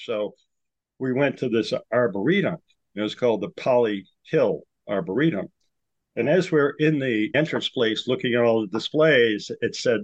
[0.00, 0.34] So
[0.98, 2.58] we went to this arboretum.
[2.94, 5.48] It was called the Polly Hill Arboretum.
[6.16, 10.00] And as we're in the entrance place looking at all the displays, it said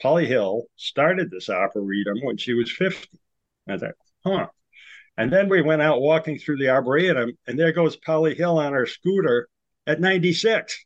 [0.00, 3.08] Polly Hill started this arboretum when she was 50.
[3.68, 3.94] I thought,
[4.24, 4.46] huh.
[5.16, 8.72] And then we went out walking through the arboretum, and there goes Polly Hill on
[8.72, 9.48] her scooter
[9.86, 10.84] at 96.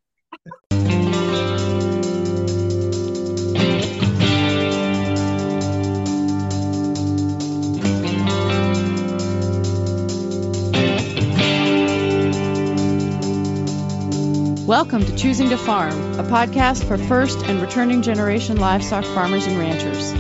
[14.73, 19.59] Welcome to Choosing to Farm, a podcast for first and returning generation livestock farmers and
[19.59, 20.15] ranchers.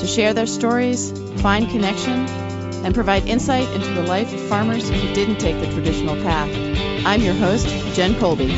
[0.00, 2.26] To share their stories, find connection,
[2.86, 6.48] and provide insight into the life of farmers who didn't take the traditional path.
[7.04, 8.48] I'm your host, Jen Colby.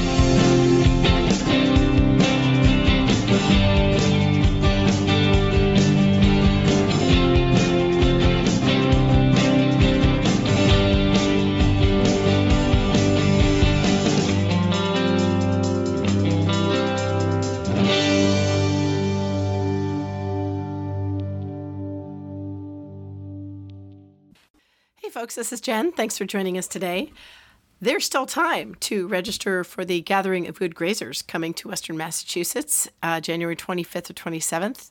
[25.25, 25.37] Folks.
[25.37, 25.91] This is Jen.
[25.91, 27.11] Thanks for joining us today.
[27.81, 32.89] There's still time to register for the Gathering of Good Grazers coming to Western Massachusetts,
[33.03, 34.91] uh, January 25th or 27th.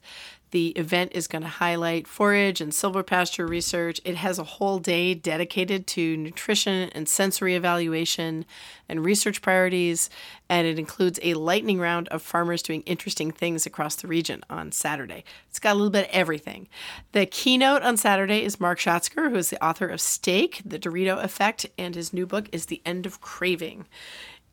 [0.54, 4.00] The event is going to highlight forage and silvopasture research.
[4.06, 8.46] It has a whole day dedicated to nutrition and sensory evaluation
[8.88, 10.12] and research priorities,
[10.48, 14.72] and it includes a lightning round of farmers doing interesting things across the region on
[14.72, 15.24] Saturday.
[15.50, 16.68] It's got a little bit of everything.
[17.14, 21.18] The keynote on Saturday is Mark Schatzker, who is the author of Steak, The Dorito
[21.24, 23.88] Effect, and his new book is The End of Craving.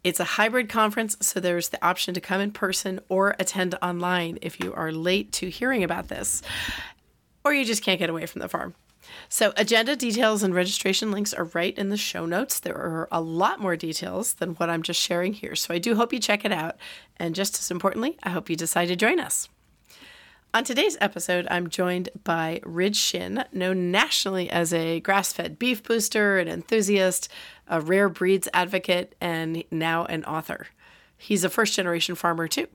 [0.02, 4.38] It's a hybrid conference, so there's the option to come in person or attend online
[4.40, 6.40] if you are late to hearing about this,
[7.44, 8.74] or you just can't get away from the farm.
[9.28, 12.60] So, agenda details and registration links are right in the show notes.
[12.60, 15.54] There are a lot more details than what I'm just sharing here.
[15.54, 16.76] So, I do hope you check it out.
[17.16, 19.48] And just as importantly, I hope you decide to join us.
[20.52, 25.80] On today's episode, I'm joined by Ridge Shinn, known nationally as a grass fed beef
[25.80, 27.28] booster, an enthusiast,
[27.68, 30.66] a rare breeds advocate, and now an author.
[31.16, 32.66] He's a first generation farmer, too.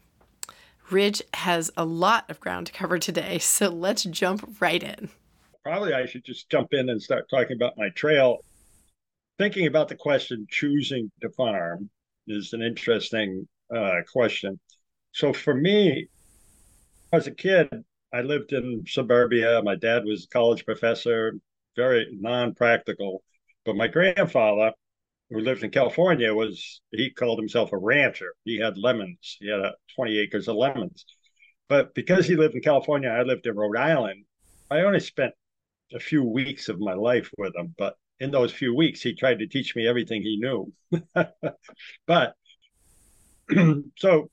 [0.89, 5.09] Ridge has a lot of ground to cover today, so let's jump right in.
[5.61, 8.37] Probably I should just jump in and start talking about my trail.
[9.37, 11.89] Thinking about the question choosing to farm
[12.25, 14.61] is an interesting uh, question.
[15.11, 16.07] So for me,
[17.15, 17.69] as a kid,
[18.13, 19.61] I lived in suburbia.
[19.63, 21.33] My dad was a college professor,
[21.75, 23.23] very non-practical.
[23.65, 24.71] But my grandfather,
[25.29, 28.35] who lived in California, was he called himself a rancher.
[28.43, 29.37] He had lemons.
[29.39, 31.05] He had 20 acres of lemons.
[31.67, 34.25] But because he lived in California, I lived in Rhode Island.
[34.69, 35.33] I only spent
[35.93, 39.39] a few weeks of my life with him, but in those few weeks, he tried
[39.39, 40.71] to teach me everything he knew.
[42.07, 42.35] but
[43.97, 44.29] so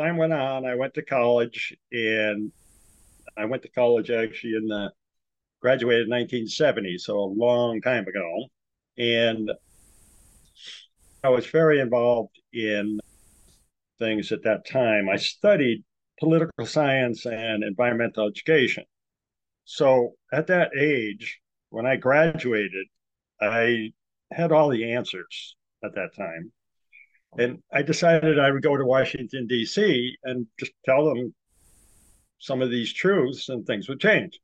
[0.00, 2.52] time went on, I went to college, and
[3.36, 4.90] I went to college actually in the
[5.60, 8.46] graduated in 1970, so a long time ago,
[8.96, 9.50] and
[11.22, 12.98] I was very involved in
[13.98, 15.08] things at that time.
[15.10, 15.84] I studied
[16.18, 18.84] political science and environmental education.
[19.66, 22.86] So at that age, when I graduated,
[23.40, 23.92] I
[24.32, 26.52] had all the answers at that time.
[27.38, 30.16] And I decided I would go to Washington, D.C.
[30.24, 31.32] and just tell them
[32.38, 34.38] some of these truths and things would change.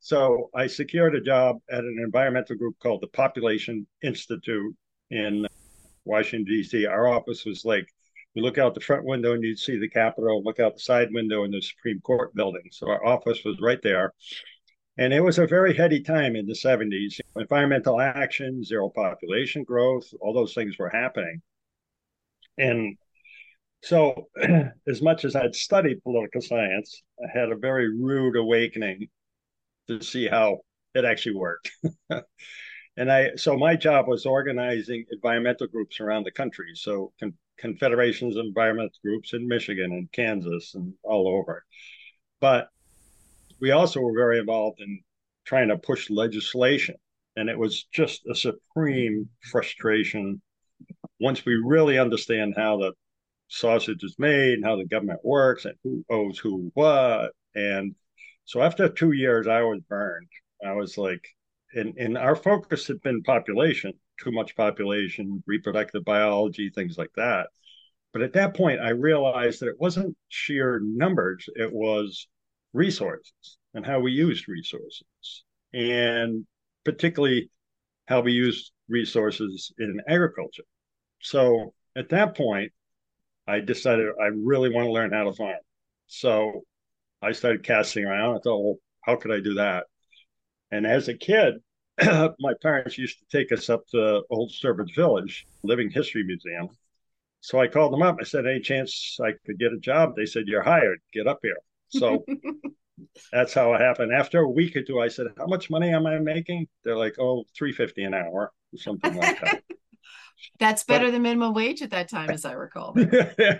[0.00, 4.74] So I secured a job at an environmental group called the Population Institute
[5.10, 5.46] in
[6.04, 6.86] Washington, D.C.
[6.86, 7.86] Our office was like,
[8.34, 11.08] you look out the front window and you'd see the Capitol, look out the side
[11.12, 12.64] window and the Supreme Court building.
[12.72, 14.12] So our office was right there.
[14.98, 17.20] And it was a very heady time in the 70s.
[17.36, 21.40] Environmental action, zero population growth, all those things were happening.
[22.62, 22.96] And
[23.82, 24.28] so,
[24.88, 29.08] as much as I'd studied political science, I had a very rude awakening
[29.88, 30.60] to see how
[30.94, 31.70] it actually worked.
[32.96, 36.68] and I, so my job was organizing environmental groups around the country.
[36.74, 41.64] So, con- confederations of environmental groups in Michigan and Kansas and all over.
[42.40, 42.68] But
[43.60, 45.00] we also were very involved in
[45.44, 46.94] trying to push legislation.
[47.36, 50.40] And it was just a supreme frustration
[51.22, 52.92] once we really understand how the
[53.48, 57.32] sausage is made and how the government works and who owes who what.
[57.54, 57.94] And
[58.44, 60.28] so after two years, I was burned.
[60.66, 61.24] I was like,
[61.74, 63.92] and, and our focus had been population,
[64.22, 67.48] too much population, reproductive biology, things like that.
[68.12, 72.26] But at that point, I realized that it wasn't sheer numbers, it was
[72.72, 75.04] resources and how we used resources.
[75.72, 76.46] and
[76.84, 77.50] particularly
[78.06, 80.64] how we used resources in agriculture.
[81.22, 82.72] So at that point,
[83.46, 85.58] I decided I really want to learn how to farm.
[86.06, 86.62] So
[87.22, 88.36] I started casting around.
[88.36, 89.86] I thought, well, how could I do that?
[90.70, 91.54] And as a kid,
[92.02, 96.68] my parents used to take us up to Old Sturbridge Village, Living History Museum.
[97.40, 98.18] So I called them up.
[98.20, 100.14] I said, any chance I could get a job?
[100.16, 101.00] They said, you're hired.
[101.12, 101.56] Get up here.
[101.88, 102.24] So
[103.32, 104.12] that's how it happened.
[104.12, 106.68] After a week or two, I said, how much money am I making?
[106.84, 109.62] They're like, oh, 350 an hour, something like that.
[110.58, 112.94] That's better but, than minimum wage at that time, as I recall.
[113.38, 113.58] yeah,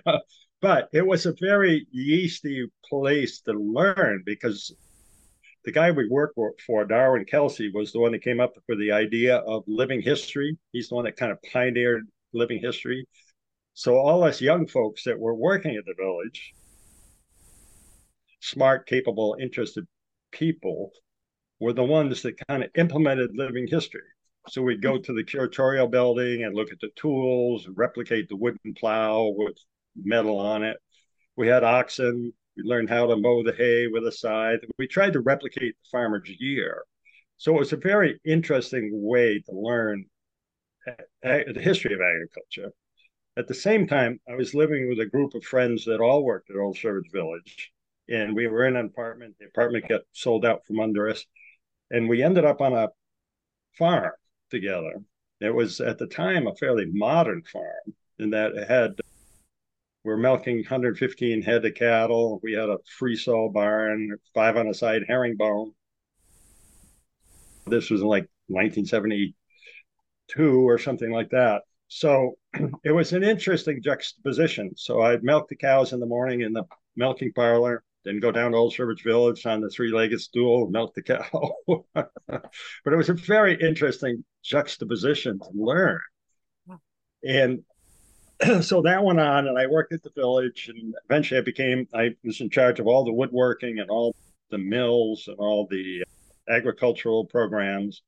[0.60, 4.74] but it was a very yeasty place to learn because
[5.64, 6.36] the guy we worked
[6.66, 10.58] for, Darwin Kelsey, was the one that came up with the idea of living history.
[10.72, 13.06] He's the one that kind of pioneered living history.
[13.74, 16.52] So all us young folks that were working at the village,
[18.40, 19.86] smart, capable, interested
[20.30, 20.90] people,
[21.60, 24.02] were the ones that kind of implemented living history.
[24.48, 28.74] So we'd go to the curatorial building and look at the tools, replicate the wooden
[28.74, 29.56] plow with
[29.96, 30.76] metal on it.
[31.36, 32.32] We had oxen.
[32.56, 34.60] We learned how to mow the hay with a scythe.
[34.78, 36.84] We tried to replicate the farmer's year.
[37.36, 40.06] So it was a very interesting way to learn
[41.22, 42.72] the history of agriculture.
[43.36, 46.50] At the same time, I was living with a group of friends that all worked
[46.50, 47.72] at Old Sturbridge Village,
[48.08, 49.36] and we were in an apartment.
[49.38, 51.24] The apartment got sold out from under us,
[51.90, 52.88] and we ended up on a
[53.78, 54.12] farm
[54.52, 55.02] together.
[55.40, 58.94] It was at the time a fairly modern farm in that it had
[60.04, 62.40] we're milking 115 head of cattle.
[62.42, 65.72] We had a free-stall barn, five on a side herringbone.
[67.66, 71.62] This was in like 1972 or something like that.
[71.86, 72.32] So
[72.84, 74.72] it was an interesting juxtaposition.
[74.76, 76.64] So I'd milk the cows in the morning in the
[76.96, 81.02] milking parlor, then go down to Old Sturbridge Village on the three-legged stool, milk the
[81.02, 81.54] cow.
[81.94, 86.00] but it was a very interesting juxtaposition to learn.
[87.24, 87.62] And
[88.62, 92.10] so that went on, and I worked at the village, and eventually I became I
[92.24, 94.16] was in charge of all the woodworking and all
[94.50, 96.02] the mills and all the
[96.48, 98.02] agricultural programs.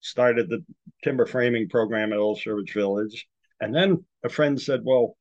[0.00, 0.64] Started the
[1.02, 3.26] timber framing program at Old Sturbridge Village,
[3.60, 5.16] and then a friend said, "Well,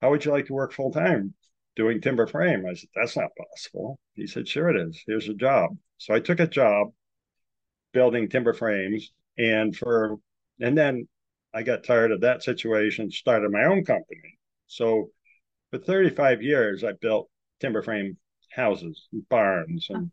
[0.00, 1.34] how would you like to work full time
[1.76, 5.02] doing timber frame?" I said, "That's not possible." He said, "Sure it is.
[5.06, 6.92] Here's a job." So I took a job
[7.92, 10.16] building timber frames, and for
[10.60, 11.08] and then
[11.54, 14.38] I got tired of that situation, started my own company.
[14.66, 15.10] So
[15.70, 17.30] for 35 years, I built
[17.60, 18.18] timber frame
[18.50, 20.10] houses, and barns, and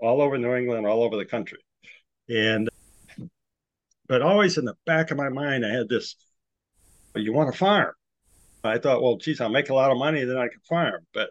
[0.00, 1.58] all over New England, all over the country.
[2.28, 2.68] And
[4.06, 6.16] but always in the back of my mind, I had this:
[7.14, 7.92] you want a farm?
[8.64, 11.06] I thought, well, geez, I'll make a lot of money, then I can farm.
[11.14, 11.30] But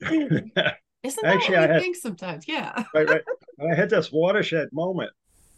[0.02, 2.46] isn't that Actually, what I had, think sometimes?
[2.46, 2.84] Yeah.
[2.94, 3.22] right, right.
[3.60, 5.10] I had this watershed moment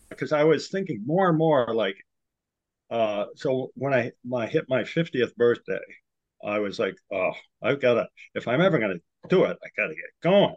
[0.09, 1.97] because I was thinking more and more like,
[2.91, 5.81] uh, so when I, I hit my 50th birthday,
[6.45, 7.33] I was like, oh,
[7.63, 10.55] I've got to, if I'm ever going to do it, I got to get going.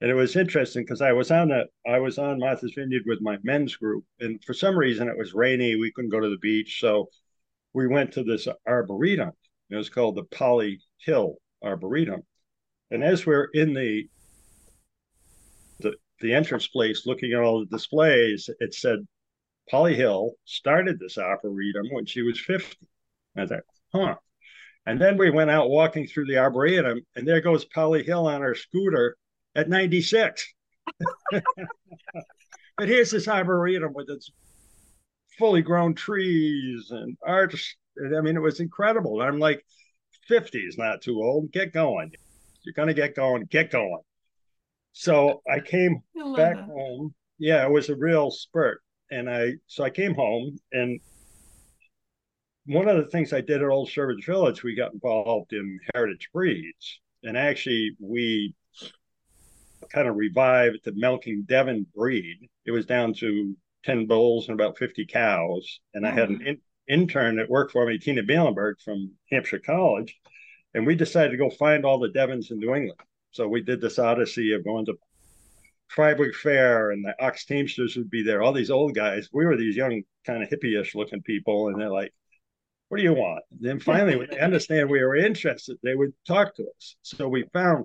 [0.00, 3.18] And it was interesting because I was on that, I was on Martha's Vineyard with
[3.20, 4.04] my men's group.
[4.20, 5.74] And for some reason, it was rainy.
[5.74, 6.78] We couldn't go to the beach.
[6.80, 7.08] So
[7.74, 9.32] we went to this arboretum.
[9.70, 12.22] It was called the Polly Hill Arboretum.
[12.90, 14.08] And as we're in the,
[15.80, 19.00] the, the entrance place looking at all the displays, it said
[19.70, 22.76] Polly Hill started this arboretum when she was 50.
[23.36, 23.60] I thought,
[23.94, 24.14] huh.
[24.86, 28.40] And then we went out walking through the arboretum, and there goes Polly Hill on
[28.40, 29.16] her scooter
[29.54, 30.54] at 96.
[31.30, 31.42] but
[32.88, 34.30] here's this arboretum with its
[35.38, 37.76] fully grown trees and arch.
[38.04, 39.20] I mean, it was incredible.
[39.20, 39.64] I'm like,
[40.28, 41.52] 50 is not too old.
[41.52, 42.12] Get going.
[42.62, 43.44] You're going to get going.
[43.50, 44.02] Get going.
[44.92, 46.64] So I came I back that.
[46.64, 47.14] home.
[47.38, 51.00] Yeah, it was a real spurt and I so I came home and
[52.66, 56.28] one of the things I did at Old Sturbridge Village, we got involved in heritage
[56.34, 58.54] breeds, and actually we
[59.90, 62.36] kind of revived the milking Devon breed.
[62.66, 67.36] It was down to ten bulls and about fifty cows, and I had an intern
[67.36, 70.18] that worked for me, Tina Bielenberg from Hampshire College,
[70.74, 73.00] and we decided to go find all the Devons in New England.
[73.32, 74.94] So we did this odyssey of going to
[75.94, 78.42] Fryeburg Fair and the Ox Teamsters would be there.
[78.42, 79.28] All these old guys.
[79.32, 82.12] We were these young, kind of hippie-ish looking people, and they're like,
[82.88, 86.12] "What do you want?" And then finally, when they understand we were interested, they would
[86.26, 86.96] talk to us.
[87.02, 87.84] So we found,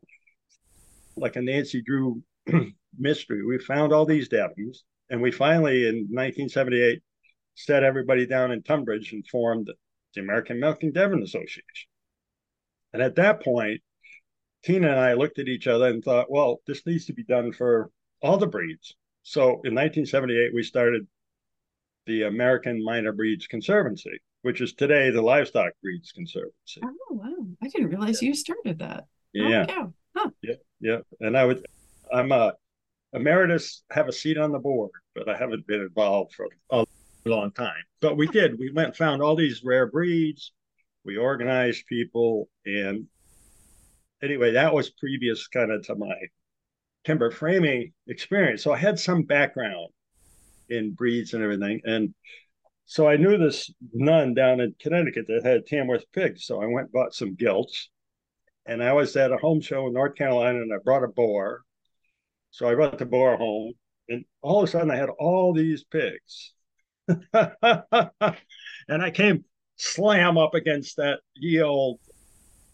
[1.16, 2.22] like a Nancy Drew
[2.98, 7.02] mystery, we found all these Devons, and we finally, in 1978,
[7.56, 9.72] set everybody down in Tunbridge and formed
[10.14, 11.88] the American Milking Devon Association.
[12.94, 13.82] And at that point,
[14.64, 17.52] Tina and I looked at each other and thought, well, this needs to be done
[17.52, 17.90] for
[18.22, 18.96] all the breeds.
[19.24, 21.08] So in 1978, we started
[22.06, 26.82] the American Minor Breeds Conservancy, which is today the Livestock Breeds Conservancy.
[26.84, 27.48] Oh wow!
[27.62, 28.30] I didn't realize yeah.
[28.30, 29.06] you started that.
[29.34, 29.66] Yeah.
[29.70, 30.30] Oh, huh.
[30.42, 31.00] Yeah, yeah.
[31.22, 31.66] And I would,
[32.12, 32.54] I'm a
[33.14, 36.86] emeritus, have a seat on the board, but I haven't been involved for a
[37.30, 37.84] long time.
[38.02, 38.60] But we did.
[38.60, 40.52] We went found all these rare breeds.
[41.06, 43.08] We organized people, and
[44.22, 46.16] anyway, that was previous kind of to my
[47.04, 48.64] timber framing experience.
[48.64, 49.90] So I had some background
[50.70, 51.82] in breeds and everything.
[51.84, 52.14] And
[52.86, 56.46] so I knew this nun down in Connecticut that had Tamworth pigs.
[56.46, 57.90] So I went bought some gilts.
[58.66, 61.64] And I was at a home show in North Carolina and I brought a boar.
[62.52, 63.74] So I brought the boar home.
[64.08, 66.54] And all of a sudden I had all these pigs.
[68.88, 69.44] and I came
[69.76, 72.00] slam up against that ye old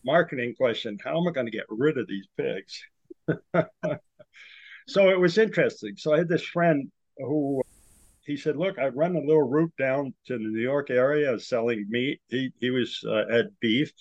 [0.05, 2.83] marketing question how am I going to get rid of these pigs?
[4.88, 5.95] so it was interesting.
[5.98, 7.62] So I had this friend who
[8.29, 11.88] he said, "Look, I run a little route down to the New York area selling
[11.89, 12.21] meat.
[12.27, 13.91] He he was uh, at beef.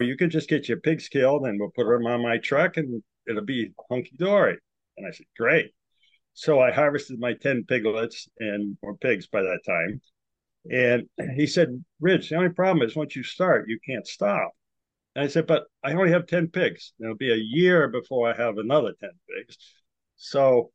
[0.00, 3.02] You can just get your pigs killed, and we'll put them on my truck, and
[3.28, 4.58] it'll be hunky dory."
[4.96, 5.72] And I said, "Great."
[6.36, 10.02] So I harvested my ten piglets and or pigs by that time.
[10.70, 14.52] And he said, "Ridge, the only problem is once you start, you can't stop."
[15.14, 16.92] And I said, "But I only have ten pigs.
[17.00, 19.56] It'll be a year before I have another ten pigs."
[20.16, 20.72] So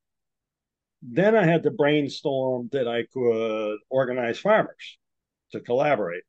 [1.03, 4.97] then I had to brainstorm that I could organize farmers
[5.51, 6.23] to collaborate.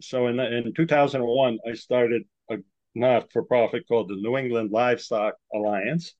[0.00, 2.58] So in, the, in 2001, I started a
[2.94, 6.14] not for profit called the New England Livestock Alliance,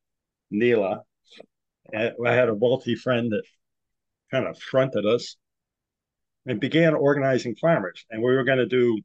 [0.51, 1.05] NELA.
[1.95, 3.43] I had a wealthy friend that
[4.31, 5.37] kind of fronted us
[6.47, 8.05] and began organizing farmers.
[8.11, 9.01] And we were going to do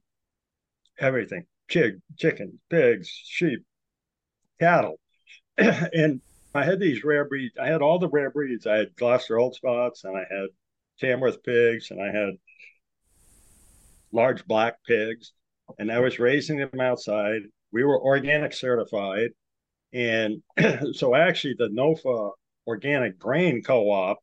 [1.00, 3.64] everything chick, chickens, pigs, sheep,
[4.60, 5.00] cattle.
[5.58, 6.22] and
[6.54, 7.58] I had these rare breeds.
[7.58, 8.68] I had all the rare breeds.
[8.68, 10.48] I had Gloucester Old Spots, and I had
[11.00, 12.36] Tamworth pigs, and I had
[14.12, 15.34] large black pigs,
[15.80, 17.42] and I was raising them outside.
[17.72, 19.32] We were organic certified,
[19.92, 20.44] and
[20.94, 22.32] so actually the NOFA
[22.68, 24.18] Organic Grain Co-op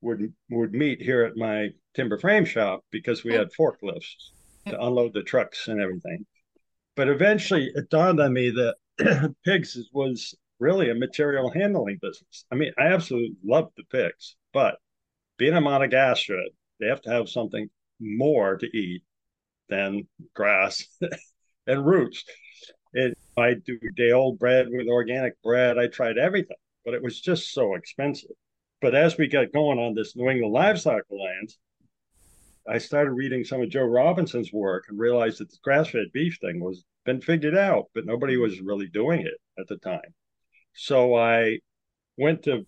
[0.00, 3.38] would would meet here at my timber frame shop because we oh.
[3.38, 4.30] had forklifts
[4.66, 4.88] to oh.
[4.88, 6.26] unload the trucks and everything.
[6.94, 12.44] But eventually, it dawned on me that pigs was really a material handling business.
[12.50, 14.76] I mean, I absolutely love the pigs, but
[15.36, 16.48] being a monogastric,
[16.80, 17.68] they have to have something
[18.00, 19.02] more to eat
[19.68, 20.84] than grass
[21.66, 22.24] and roots.
[22.92, 25.78] It, I do day old bread with organic bread.
[25.78, 26.56] I tried everything,
[26.86, 28.30] but it was just so expensive.
[28.80, 31.58] But as we got going on this New England Livestock Alliance,
[32.68, 36.60] I started reading some of Jo Robinson's work and realized that the grass-fed beef thing
[36.60, 40.14] was been figured out, but nobody was really doing it at the time.
[40.74, 41.58] So I
[42.18, 42.66] went to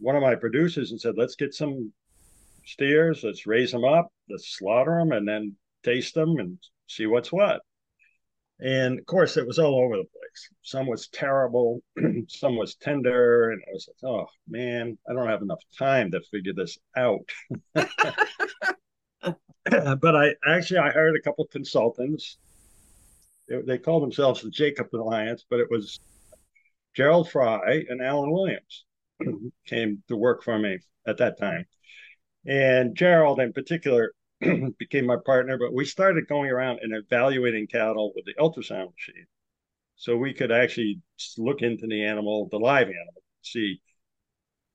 [0.00, 1.92] one of my producers and said, let's get some
[2.64, 7.32] steers, let's raise them up, let's slaughter them, and then taste them and see what's
[7.32, 7.60] what.
[8.60, 10.21] And of course, it was all over the place.
[10.62, 11.82] Some was terrible,
[12.28, 16.20] some was tender, and I was like, "Oh man, I don't have enough time to
[16.30, 17.28] figure this out."
[17.74, 17.88] but
[20.16, 22.38] I actually I hired a couple consultants.
[23.48, 26.00] They, they called themselves the Jacob Alliance, but it was
[26.94, 28.84] Gerald Fry and Alan Williams
[29.66, 31.66] came to work for me at that time.
[32.46, 34.12] And Gerald, in particular,
[34.78, 39.26] became my partner, but we started going around and evaluating cattle with the ultrasound machine.
[40.02, 41.00] So we could actually
[41.38, 43.80] look into the animal, the live animal, see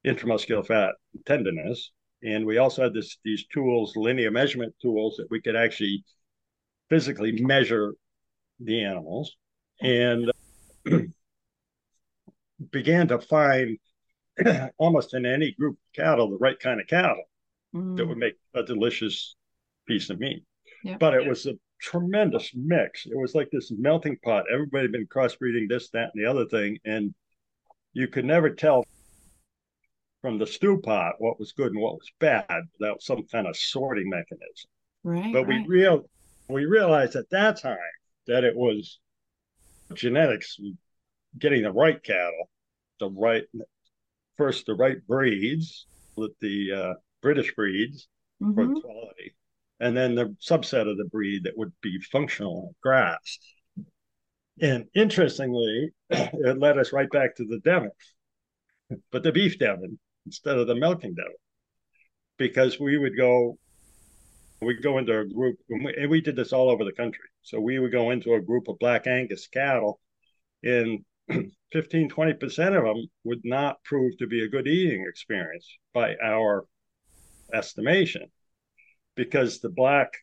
[0.05, 0.93] intramuscular fat
[1.25, 1.91] tenderness.
[2.23, 6.05] And we also had this these tools, linear measurement tools, that we could actually
[6.89, 7.93] physically measure
[8.61, 9.35] the animals.
[9.81, 10.31] And
[12.71, 13.77] began to find
[14.77, 17.25] almost in any group of cattle the right kind of cattle
[17.75, 17.97] mm.
[17.97, 19.35] that would make a delicious
[19.89, 20.45] piece of meat.
[20.85, 20.99] Yep.
[20.99, 23.05] But it was a tremendous mix.
[23.05, 24.45] It was like this melting pot.
[24.51, 27.13] Everybody had been crossbreeding this, that, and the other thing, and
[27.93, 28.85] you could never tell
[30.21, 33.55] from the stew pot what was good and what was bad without some kind of
[33.55, 34.69] sorting mechanism.
[35.03, 35.31] Right.
[35.31, 35.65] But right.
[35.67, 36.09] we real
[36.49, 37.77] we realized at that time
[38.27, 38.99] that it was
[39.93, 40.57] genetics
[41.37, 42.49] getting the right cattle,
[42.99, 43.43] the right
[44.37, 48.07] first the right breeds, with the uh, British breeds
[48.41, 48.53] mm-hmm.
[48.53, 49.33] for quality,
[49.79, 53.37] and then the subset of the breed that would be functional grass.
[54.59, 57.91] And interestingly, it led us right back to the Devon,
[59.11, 61.31] but the beef Devon instead of the milking Devon,
[62.37, 63.57] because we would go,
[64.61, 67.25] we'd go into a group, and we, and we did this all over the country.
[67.43, 69.99] So we would go into a group of Black Angus cattle
[70.63, 71.05] and
[71.71, 76.65] 15, 20% of them would not prove to be a good eating experience by our
[77.53, 78.29] estimation
[79.17, 80.13] because the black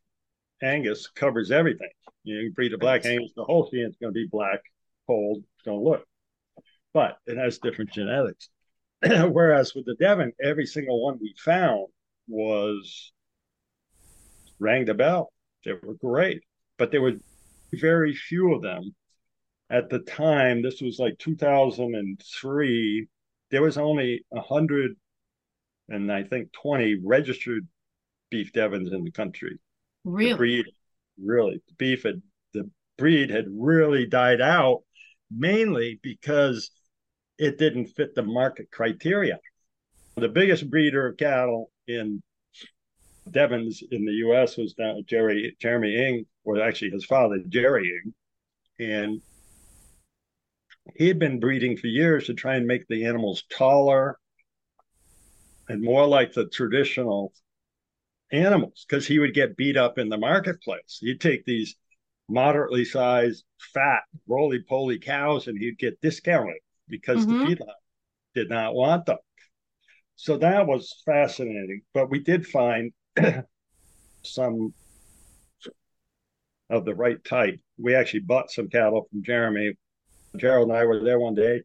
[0.63, 1.91] Angus covers everything.
[2.23, 3.05] You can breed a black.
[3.05, 4.61] Angus, the whole thing is going to be black,
[5.07, 6.07] cold, it's going to look.
[6.95, 8.49] But it has different genetics.
[9.03, 11.89] Whereas with the Devon, every single one we found
[12.29, 13.13] was
[14.59, 15.31] rang the bell.
[15.65, 16.43] They were great,
[16.79, 17.15] but there were
[17.73, 18.95] very few of them
[19.69, 20.63] at the time.
[20.63, 23.09] This was like 2003.
[23.51, 24.97] There was only a hundred
[25.89, 27.67] and I think 20 registered
[28.31, 29.59] beef Devons in the country.
[30.05, 30.31] Really?
[30.33, 30.67] The breed,
[31.23, 34.83] really, the beef had the breed had really died out,
[35.31, 36.71] mainly because
[37.39, 39.39] it didn't fit the market criteria.
[40.17, 42.23] The biggest breeder of cattle in
[43.31, 44.57] Devons in the U.S.
[44.57, 48.15] was down Jerry Jeremy Ing, or actually his father Jerry Ing,
[48.87, 49.23] and
[50.97, 54.19] he had been breeding for years to try and make the animals taller
[55.69, 57.33] and more like the traditional
[58.35, 60.99] animals because he would get beat up in the marketplace.
[61.01, 61.77] He'd take these
[62.29, 66.57] moderately sized, fat, roly poly cows and he'd get discounted
[66.89, 67.39] because mm-hmm.
[67.39, 67.75] the feedlot
[68.35, 69.19] did not want them.
[70.17, 71.83] So that was fascinating.
[71.93, 72.93] But we did find
[74.23, 74.75] some
[76.71, 77.61] of the right type.
[77.79, 79.75] We actually bought some cattle from Jeremy.
[80.37, 81.63] Gerald and I were there one day,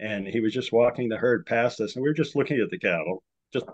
[0.00, 2.70] and he was just walking the herd past us, and we were just looking at
[2.70, 3.22] the cattle,
[3.52, 3.66] just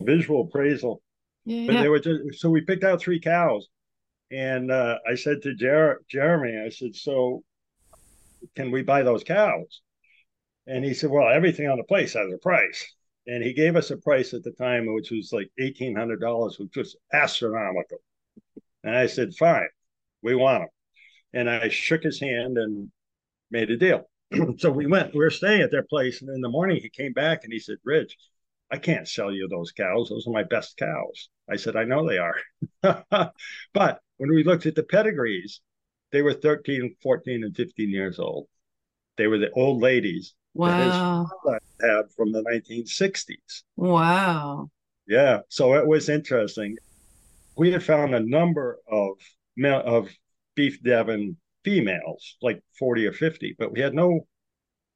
[0.00, 1.02] visual appraisal.
[1.44, 1.72] Yeah.
[1.72, 3.68] But they were just so we picked out three cows,
[4.30, 7.42] and uh, I said to Jer- Jeremy, I said, "So,
[8.54, 9.80] can we buy those cows?"
[10.66, 12.92] And he said, "Well, everything on the place has a price."
[13.26, 16.58] and he gave us a price at the time which was like eighteen hundred dollars,
[16.58, 17.98] which was astronomical.
[18.84, 19.68] And I said, "Fine,
[20.22, 20.68] we want them.
[21.34, 22.90] And I shook his hand and
[23.50, 24.08] made a deal.
[24.58, 25.14] so we went.
[25.14, 27.58] We were staying at their place, and in the morning he came back and he
[27.58, 28.16] said, "Ridge,
[28.72, 30.08] I can't sell you those cows.
[30.08, 32.36] Those are my best cows." I said, "I know they are."
[33.72, 35.60] but when we looked at the pedigrees,
[36.10, 38.48] they were 13, 14, and 15 years old.
[39.16, 41.26] They were the old ladies Wow.
[41.80, 43.64] had from the 1960s.
[43.76, 44.70] Wow.
[45.06, 45.40] Yeah.
[45.48, 46.76] So it was interesting.
[47.56, 49.18] We had found a number of
[49.64, 50.10] of
[50.54, 54.26] beef Devon females, like 40 or 50, but we had no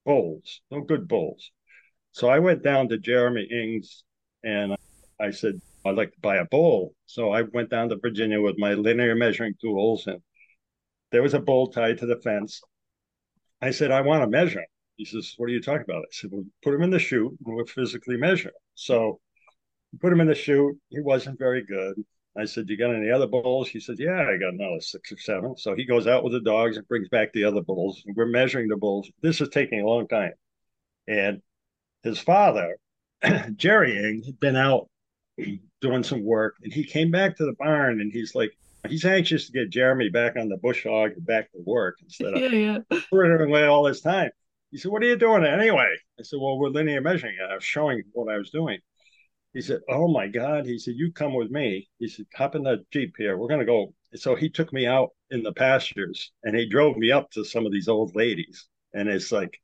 [0.05, 1.51] bulls, no good bulls.
[2.17, 4.03] So I went down to Jeremy Ings
[4.43, 4.75] and
[5.21, 6.95] I said, I'd like to buy a bull.
[7.05, 10.23] So I went down to Virginia with my linear measuring tools and
[11.13, 12.63] there was a bull tied to the fence.
[13.61, 14.67] I said, I want to measure him.
[14.97, 16.05] He says, What are you talking about?
[16.05, 18.53] I said, Well, put him in the chute and we'll physically measure.
[18.77, 19.21] So
[20.01, 20.79] put him in the chute.
[20.89, 22.03] He wasn't very good.
[22.35, 23.69] I said, You got any other bulls?
[23.69, 25.55] He said, Yeah, I got another six or seven.
[25.59, 28.03] So he goes out with the dogs and brings back the other bulls.
[28.07, 29.11] We're measuring the bulls.
[29.21, 30.33] This is taking a long time.
[31.07, 31.43] And
[32.07, 32.77] his father,
[33.57, 34.88] Jerry Ing, had been out
[35.81, 38.57] doing some work and he came back to the barn and he's like,
[38.88, 42.35] he's anxious to get Jeremy back on the bush hog and back to work instead
[42.35, 43.01] of yeah, yeah.
[43.12, 44.31] away all this time.
[44.71, 45.95] He said, What are you doing anyway?
[46.19, 47.37] I said, Well, we're linear measuring.
[47.40, 48.79] I was showing what I was doing.
[49.53, 50.66] He said, Oh my God.
[50.66, 51.88] He said, You come with me.
[51.99, 53.37] He said, Hop in the Jeep here.
[53.37, 53.95] We're going to go.
[54.14, 57.66] So he took me out in the pastures and he drove me up to some
[57.66, 58.69] of these old ladies.
[58.95, 59.59] And it's like,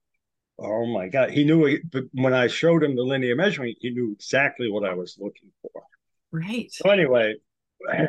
[0.63, 1.31] Oh my God.
[1.31, 1.79] He knew
[2.13, 5.83] when I showed him the linear measurement he knew exactly what I was looking for.
[6.31, 6.73] Right.
[6.73, 7.35] So, anyway,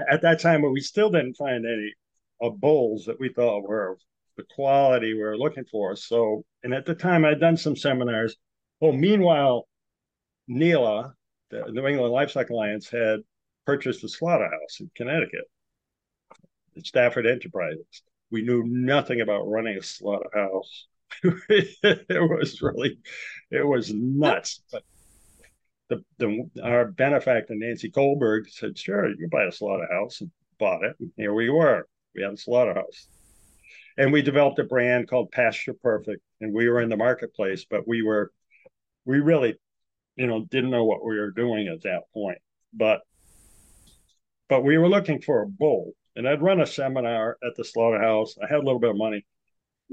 [0.10, 1.94] at that time, we still didn't find any
[2.42, 3.98] uh, of bulls that we thought were
[4.38, 5.96] the quality we were looking for.
[5.96, 8.36] So, and at the time, I'd done some seminars.
[8.80, 9.68] Well, meanwhile,
[10.48, 11.14] NELA,
[11.50, 13.20] the New England Livestock Alliance, had
[13.66, 15.46] purchased a slaughterhouse in Connecticut,
[16.76, 18.04] at Stafford Enterprises.
[18.32, 20.88] We knew nothing about running a slaughterhouse.
[21.50, 22.98] it was really,
[23.52, 24.62] it was nuts.
[24.72, 24.84] But
[25.90, 30.84] the, the our benefactor Nancy Kohlberg said, "Sure, you can buy a slaughterhouse," and bought
[30.84, 30.96] it.
[31.00, 31.88] And here we were.
[32.16, 33.08] We had a slaughterhouse
[33.98, 37.88] and we developed a brand called Pasture Perfect, and we were in the marketplace, but
[37.88, 38.32] we were
[39.06, 39.56] we really,
[40.16, 42.40] you know, didn't know what we were doing at that point.
[42.74, 43.02] But
[44.50, 48.36] but we were looking for a bull, and I'd run a seminar at the slaughterhouse.
[48.42, 49.26] I had a little bit of money,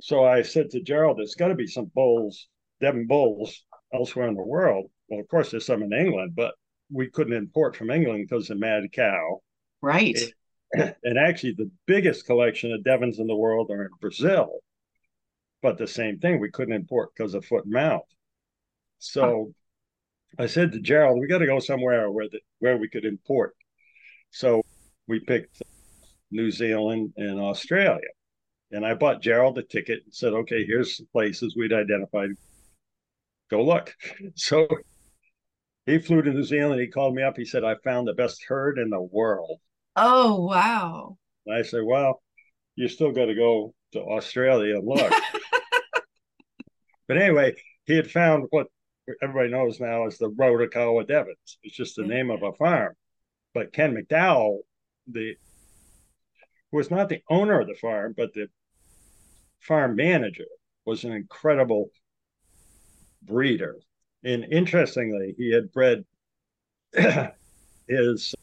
[0.03, 2.49] so I said to Gerald, "There's got to be some bulls,
[2.81, 6.55] Devon bulls, elsewhere in the world." Well, of course, there's some in England, but
[6.91, 9.41] we couldn't import from England because of mad cow.
[9.83, 10.19] Right.
[10.73, 14.61] and actually the biggest collection of Devons in the world are in Brazil.
[15.63, 18.07] But the same thing, we couldn't import because of foot and mouth.
[18.99, 19.53] So
[20.39, 20.45] huh.
[20.45, 23.55] I said to Gerald, we got to go somewhere where the, where we could import.
[24.31, 24.63] So
[25.07, 25.63] we picked
[26.31, 28.09] New Zealand and Australia.
[28.73, 32.31] And I bought Gerald a ticket and said, okay, here's the places we'd identified.
[33.51, 33.95] Go look.
[34.37, 34.69] So
[35.87, 36.81] he flew to New Zealand.
[36.81, 37.37] He called me up.
[37.37, 39.59] He said, I found the best herd in the world.
[39.97, 41.17] Oh, wow.
[41.47, 42.23] And I said, well,
[42.77, 45.13] you still got to go to Australia and look.
[47.09, 47.55] but anyway,
[47.87, 48.69] he had found what
[49.21, 51.59] everybody knows now as the Rotokawa Devons.
[51.63, 52.95] It's just the name of a farm.
[53.53, 54.59] But Ken McDowell,
[55.09, 55.35] the
[56.73, 58.47] was not the owner of the farm, but the
[59.61, 60.47] farm manager,
[60.85, 61.91] was an incredible
[63.23, 63.77] breeder.
[64.25, 66.05] And interestingly, he had bred
[67.89, 68.35] his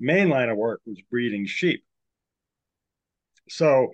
[0.00, 1.84] main line of work was breeding sheep.
[3.48, 3.92] So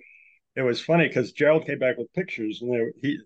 [0.55, 3.19] it was funny because Gerald came back with pictures, and he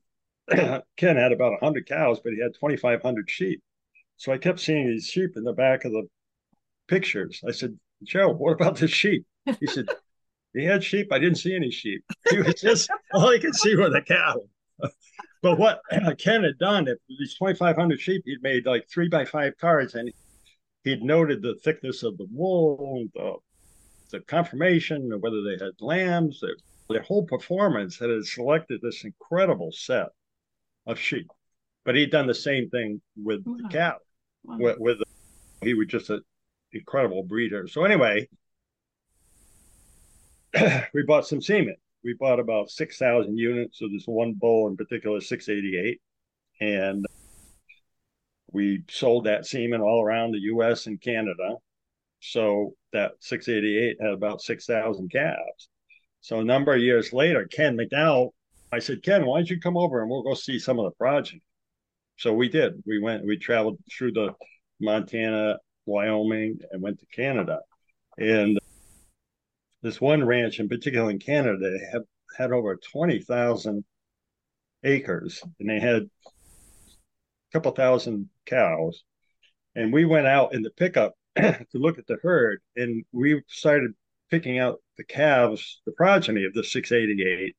[0.98, 3.62] Ken had about hundred cows, but he had twenty five hundred sheep.
[4.18, 6.08] So I kept seeing these sheep in the back of the
[6.88, 7.42] pictures.
[7.48, 9.26] I said, Gerald, what about the sheep?
[9.60, 9.88] He said,
[10.56, 11.12] he had sheep.
[11.12, 12.04] I didn't see any sheep.
[12.30, 14.50] He was just all he could see were the cattle.
[15.42, 19.26] but what uh, Ken had done, if these 2,500 sheep, he'd made like three by
[19.26, 20.12] five cards and
[20.84, 23.36] he'd noted the thickness of the wool, the,
[24.12, 26.56] the conformation, whether they had lambs, their,
[26.90, 30.08] their whole performance had selected this incredible set
[30.88, 31.28] of sheep.
[31.84, 33.58] But he'd done the same thing with wow.
[33.62, 33.98] the cow.
[34.44, 34.58] Wow.
[34.60, 34.98] With, with
[35.62, 36.22] he was just an
[36.72, 37.68] incredible breeder.
[37.68, 38.28] So anyway,
[40.94, 41.76] we bought some semen.
[42.04, 46.00] We bought about 6,000 units of this one bull in particular, 688.
[46.62, 47.06] And
[48.52, 51.56] we sold that semen all around the US and Canada.
[52.22, 55.70] So that 688 had about 6,000 calves.
[56.22, 58.30] So a number of years later, Ken McDowell,
[58.72, 60.96] I said, Ken, why don't you come over and we'll go see some of the
[60.98, 61.42] progeny?
[62.18, 62.82] So we did.
[62.86, 64.34] We went, we traveled through the
[64.80, 67.60] Montana, Wyoming, and went to Canada.
[68.18, 68.58] And
[69.86, 72.02] this one ranch in particular in Canada had
[72.36, 73.86] had over 20,000
[74.84, 76.32] acres and they had a
[77.54, 79.04] couple thousand cows.
[79.76, 83.92] And we went out in the pickup to look at the herd and we started
[84.32, 87.56] picking out the calves, the progeny of the 688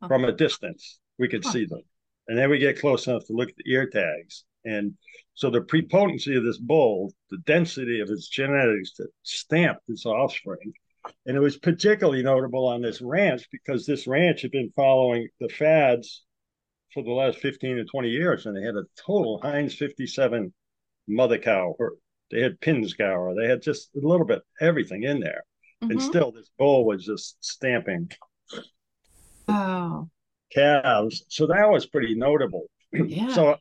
[0.00, 0.08] oh.
[0.08, 1.00] from a distance.
[1.18, 1.82] We could see them.
[2.28, 4.44] And then we get close enough to look at the ear tags.
[4.64, 4.94] And
[5.34, 10.72] so the prepotency of this bull, the density of its genetics that stamped its offspring,
[11.26, 15.48] and it was particularly notable on this ranch because this ranch had been following the
[15.48, 16.24] fads
[16.92, 18.46] for the last 15 to 20 years.
[18.46, 20.52] And they had a total Heinz 57
[21.08, 21.94] mother cow, or
[22.30, 25.42] they had Pinzgauer, they had just a little bit everything in there.
[25.82, 25.92] Mm-hmm.
[25.92, 28.10] And still, this bull was just stamping
[29.48, 30.08] oh.
[30.52, 31.24] calves.
[31.28, 32.66] So that was pretty notable.
[32.92, 33.28] Yeah.
[33.34, 33.56] So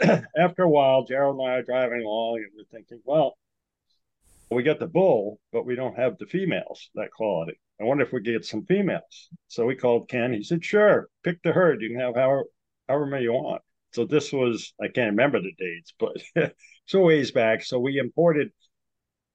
[0.36, 3.36] after a while, Gerald and I are driving along and we're thinking, well,
[4.56, 7.58] we got the bull, but we don't have the females that quality.
[7.80, 9.28] I wonder if we get some females.
[9.48, 10.32] So we called Ken.
[10.32, 11.80] He said, sure, pick the herd.
[11.80, 12.44] You can have however,
[12.88, 13.62] however many you want.
[13.92, 16.16] So this was, I can't remember the dates, but
[16.92, 17.62] a ways back.
[17.64, 18.50] So we imported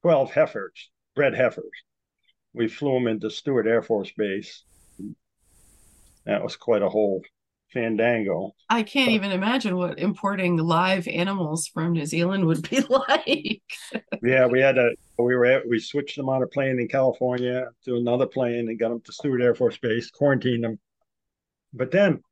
[0.03, 1.65] 12 heifers, bred heifers.
[2.53, 4.63] We flew them into Stewart Air Force Base.
[6.25, 7.21] That was quite a whole
[7.75, 8.55] fandango.
[8.69, 13.61] I can't even imagine what importing live animals from New Zealand would be like.
[14.23, 17.67] yeah, we had a we were at, we switched them on a plane in California
[17.83, 20.79] to another plane and got them to Stewart Air Force Base, quarantined them.
[21.73, 22.23] But then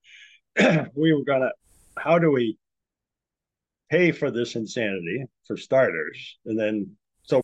[0.95, 1.51] we were gonna
[1.97, 2.57] how do we
[3.91, 6.37] pay for this insanity for starters?
[6.45, 7.43] And then so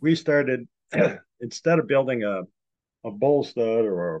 [0.00, 0.66] we started
[1.40, 2.42] instead of building a
[3.04, 4.20] a bull stud or a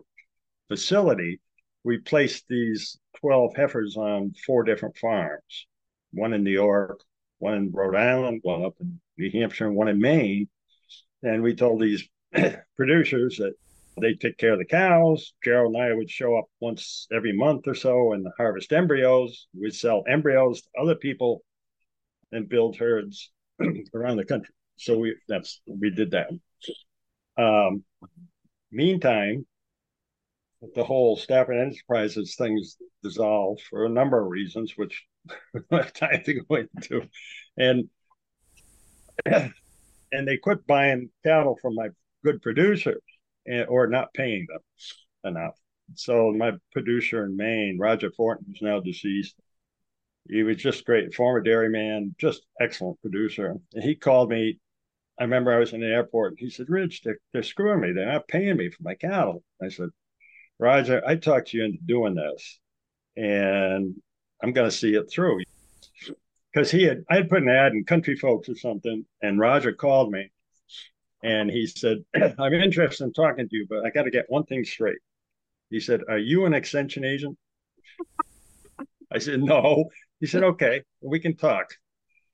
[0.68, 1.40] facility,
[1.84, 5.66] we placed these 12 heifers on four different farms
[6.12, 7.00] one in New York,
[7.38, 10.48] one in Rhode Island, one up in New Hampshire, and one in Maine.
[11.22, 12.08] And we told these
[12.76, 13.54] producers that
[14.00, 15.34] they take care of the cows.
[15.44, 19.48] Gerald and I would show up once every month or so and harvest embryos.
[19.58, 21.42] We'd sell embryos to other people
[22.32, 23.30] and build herds
[23.94, 24.54] around the country.
[24.76, 26.30] So we that's we did that.
[27.36, 27.82] Um,
[28.70, 29.46] meantime,
[30.74, 35.06] the whole Stafford Enterprises things dissolved for a number of reasons, which
[35.70, 37.08] I time to go into,
[37.56, 37.88] and
[39.26, 41.88] and they quit buying cattle from my
[42.24, 43.00] good producers
[43.46, 45.54] and, eh, or not paying them enough.
[45.94, 49.36] So my producer in Maine, Roger Fortin, who's now deceased,
[50.28, 53.54] he was just great, former dairyman, just excellent producer.
[53.72, 54.58] And he called me.
[55.18, 56.32] I remember I was in the airport.
[56.32, 57.92] And he said, "Ridge, they're, they're screwing me.
[57.92, 59.88] They're not paying me for my cattle." I said,
[60.58, 62.58] Roger, I talked you into doing this,
[63.16, 63.94] and
[64.42, 65.42] I'm going to see it through.
[66.52, 69.72] Because he had, I had put an ad in Country Folks or something, and Roger
[69.72, 70.30] called me,
[71.22, 71.98] and he said,
[72.38, 74.98] "I'm interested in talking to you, but I got to get one thing straight.
[75.70, 77.36] He said, Are you an extension agent?
[79.12, 79.90] I said, No.
[80.20, 81.66] He said, Okay, we can talk.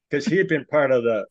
[0.08, 1.26] Because he had been part of the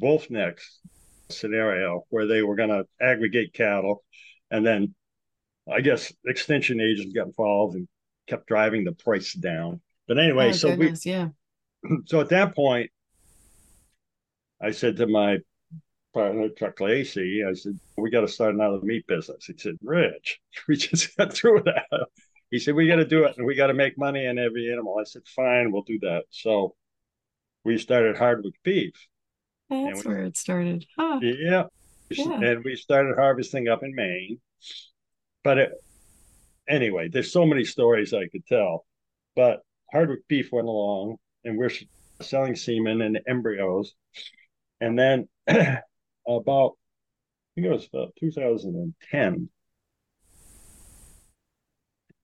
[0.00, 0.80] wolf necks
[1.28, 4.02] scenario where they were going to aggregate cattle.
[4.50, 4.94] And then
[5.72, 7.88] I guess extension agents got involved and
[8.26, 9.80] kept driving the price down.
[10.08, 11.28] But anyway, oh, so goodness, we, yeah.
[12.06, 12.90] So at that point,
[14.60, 15.38] I said to my
[16.12, 19.46] partner, Chuck Lacey, I said, we got to start another meat business.
[19.46, 22.06] He said, Ridge, we just got through that.
[22.50, 24.72] He said, we got to do it and we got to make money on every
[24.72, 24.96] animal.
[24.98, 26.24] I said, fine, we'll do that.
[26.30, 26.74] So
[27.64, 28.94] we started Hardwick Beef.
[29.68, 30.84] That's we, where it started.
[30.98, 31.20] Huh.
[31.22, 31.64] Yeah.
[32.10, 32.32] yeah.
[32.32, 34.40] And we started harvesting up in Maine.
[35.42, 35.72] But it,
[36.68, 38.84] anyway, there's so many stories I could tell.
[39.36, 39.60] But
[39.92, 41.70] Hardwick Beef went along and we're
[42.20, 43.94] selling semen and embryos.
[44.80, 49.48] And then about, I think it was about 2010,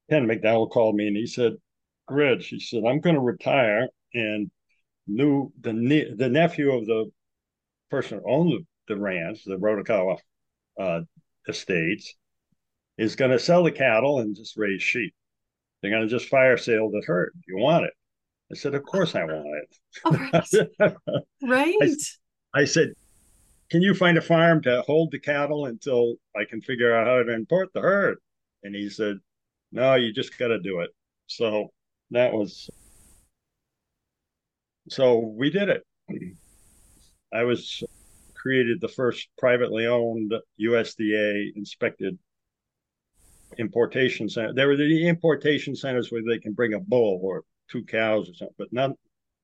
[0.09, 1.55] Ken McDowell called me and he said,
[2.09, 3.89] Ridge, he said, I'm going to retire.
[4.15, 4.51] And
[5.07, 7.11] knew the the nephew of the
[7.91, 10.19] person who owned the, the ranch, the Rotokawa
[10.81, 11.01] uh,
[11.49, 12.15] estates,
[12.99, 15.15] is going to sell the cattle and just raise sheep.
[15.81, 17.33] They're going to just fire sale the herd.
[17.47, 17.93] You want it?
[18.51, 19.77] I said, Of course I want it.
[20.05, 20.93] Oh,
[21.43, 21.75] right.
[21.83, 22.93] I, I, said,
[23.71, 27.23] Can you find a farm to hold the cattle until I can figure out how
[27.23, 28.19] to import the herd?
[28.63, 29.19] And he said,
[29.73, 30.91] No, you just got to do it.
[31.27, 31.69] So
[32.11, 32.71] that was,
[34.89, 35.83] so we did it.
[37.33, 37.83] I was
[38.35, 42.17] created the first privately owned USDA inspected
[43.59, 44.53] importation center.
[44.53, 48.35] There were the importation centers where they can bring a bull or two cows or
[48.35, 48.93] something, but not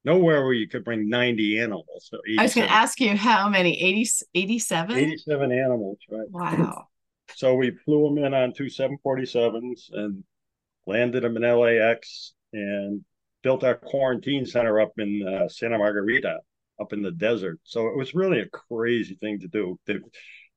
[0.05, 2.09] nowhere where you could bring 90 animals.
[2.11, 4.97] So I was going to ask you how many 80, 87?
[4.97, 6.31] 87 animals, right?
[6.31, 6.89] Wow.
[7.35, 10.23] So we flew them in on two 747s and
[10.87, 13.03] landed them in LAX and
[13.43, 16.41] built our quarantine center up in uh, Santa Margarita,
[16.79, 17.59] up in the desert.
[17.65, 19.79] So it was really a crazy thing to do.
[19.87, 20.01] The,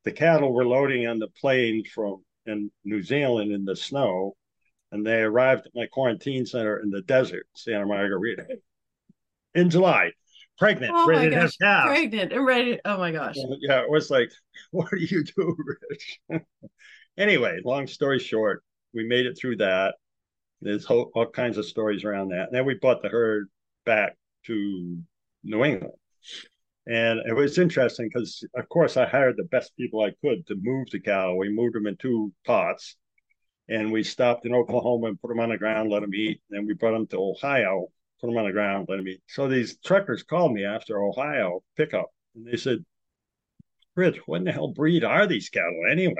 [0.03, 4.35] the cattle were loading on the plane from in New Zealand in the snow,
[4.91, 8.45] and they arrived at my quarantine center in the desert, Santa Margarita,
[9.53, 10.11] in July,
[10.57, 12.79] pregnant, oh ready to gosh, have pregnant and ready.
[12.85, 13.35] Oh my gosh!
[13.59, 14.31] Yeah, it was like,
[14.71, 15.57] what do you do,
[16.29, 16.41] Ridge?
[17.17, 19.95] anyway, long story short, we made it through that.
[20.61, 22.47] There's all, all kinds of stories around that.
[22.47, 23.49] And then we brought the herd
[23.85, 24.97] back to
[25.43, 25.93] New England.
[26.87, 30.55] And it was interesting because, of course, I hired the best people I could to
[30.61, 31.37] move the cattle.
[31.37, 32.95] We moved them in two pots
[33.67, 36.41] and we stopped in Oklahoma and put them on the ground, let them eat.
[36.49, 37.87] Then we brought them to Ohio,
[38.21, 39.21] put them on the ground, let them eat.
[39.27, 42.85] So these truckers called me after Ohio pickup and they said,
[43.95, 46.13] Ridge, what in the hell breed are these cattle anyway?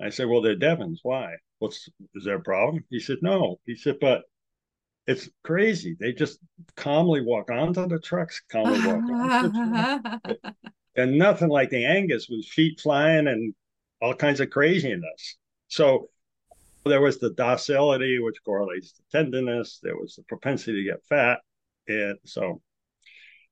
[0.00, 1.00] I said, Well, they're Devons.
[1.02, 1.34] Why?
[1.58, 2.84] What's is there a problem?
[2.90, 3.60] He said, No.
[3.66, 4.22] He said, But
[5.06, 5.96] it's crazy.
[5.98, 6.38] They just
[6.76, 10.36] calmly walk onto the trucks, calmly walk onto
[10.96, 13.54] and nothing like the Angus with feet flying and
[14.00, 15.36] all kinds of craziness.
[15.68, 16.08] So
[16.84, 19.80] there was the docility, which correlates to tenderness.
[19.82, 21.40] There was the propensity to get fat.
[21.88, 22.60] And so,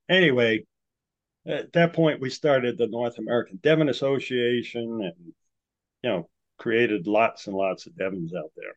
[0.09, 0.65] anyway,
[1.47, 5.33] at that point, we started the North American Devon Association and,
[6.03, 8.75] you know, created lots and lots of Devons out there.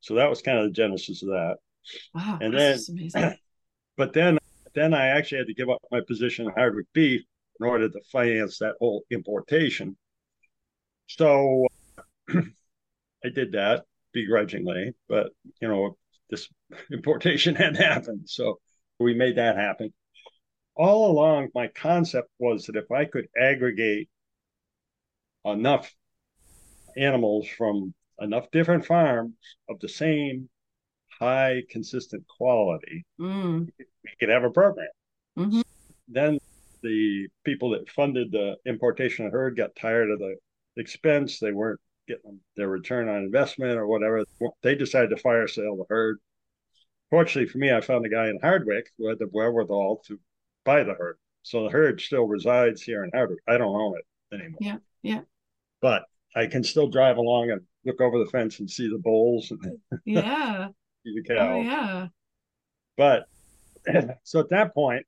[0.00, 1.56] So that was kind of the genesis of that.
[2.14, 2.38] Wow.
[2.40, 2.78] And then,
[3.96, 4.38] but then,
[4.74, 7.22] then I actually had to give up my position in Hardwick Beef
[7.60, 9.96] in order to finance that whole importation.
[11.06, 11.66] So
[12.30, 15.96] I did that begrudgingly, but you know,
[16.30, 16.48] this
[16.92, 18.22] importation had happened.
[18.26, 18.58] So
[18.98, 19.92] we made that happen.
[20.76, 24.08] All along, my concept was that if I could aggregate
[25.44, 25.94] enough
[26.96, 29.34] animals from enough different farms
[29.68, 30.48] of the same
[31.18, 33.68] high consistent quality, mm.
[33.78, 34.88] we could have a program.
[35.38, 35.60] Mm-hmm.
[36.08, 36.38] Then
[36.82, 40.36] the people that funded the importation of herd got tired of the
[40.76, 41.38] expense.
[41.38, 44.24] They weren't getting their return on investment or whatever.
[44.62, 46.18] They decided to fire sale the herd.
[47.10, 50.18] Fortunately for me, I found a guy in Hardwick who had the wherewithal to
[50.64, 51.16] buy the herd.
[51.42, 53.40] So the herd still resides here in Hardwick.
[53.46, 54.58] I don't own it anymore.
[54.60, 55.20] Yeah, yeah.
[55.80, 59.52] But I can still drive along and look over the fence and see the bulls.
[60.04, 60.68] Yeah.
[61.04, 61.54] The cow.
[61.54, 62.08] Oh, yeah.
[62.96, 63.26] But
[64.22, 65.06] so at that point,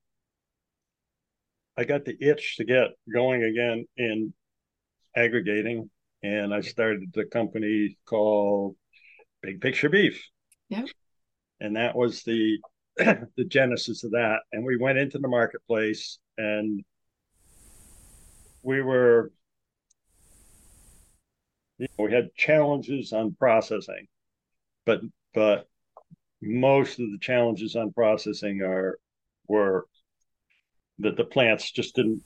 [1.77, 4.33] I got the itch to get going again in
[5.15, 5.91] aggregating,
[6.23, 8.77] and I started the company called
[9.43, 10.27] Big Picture Beef.
[10.69, 10.85] Yeah.
[11.61, 12.59] And that was the
[12.97, 14.41] the genesis of that.
[14.53, 16.85] And we went into the marketplace and
[18.63, 19.31] we were
[21.79, 24.09] You know, we had challenges on processing,
[24.87, 25.01] but
[25.35, 25.69] but
[26.43, 28.99] most of the challenges on processing are
[29.49, 29.87] were
[30.99, 32.23] that the plants just didn't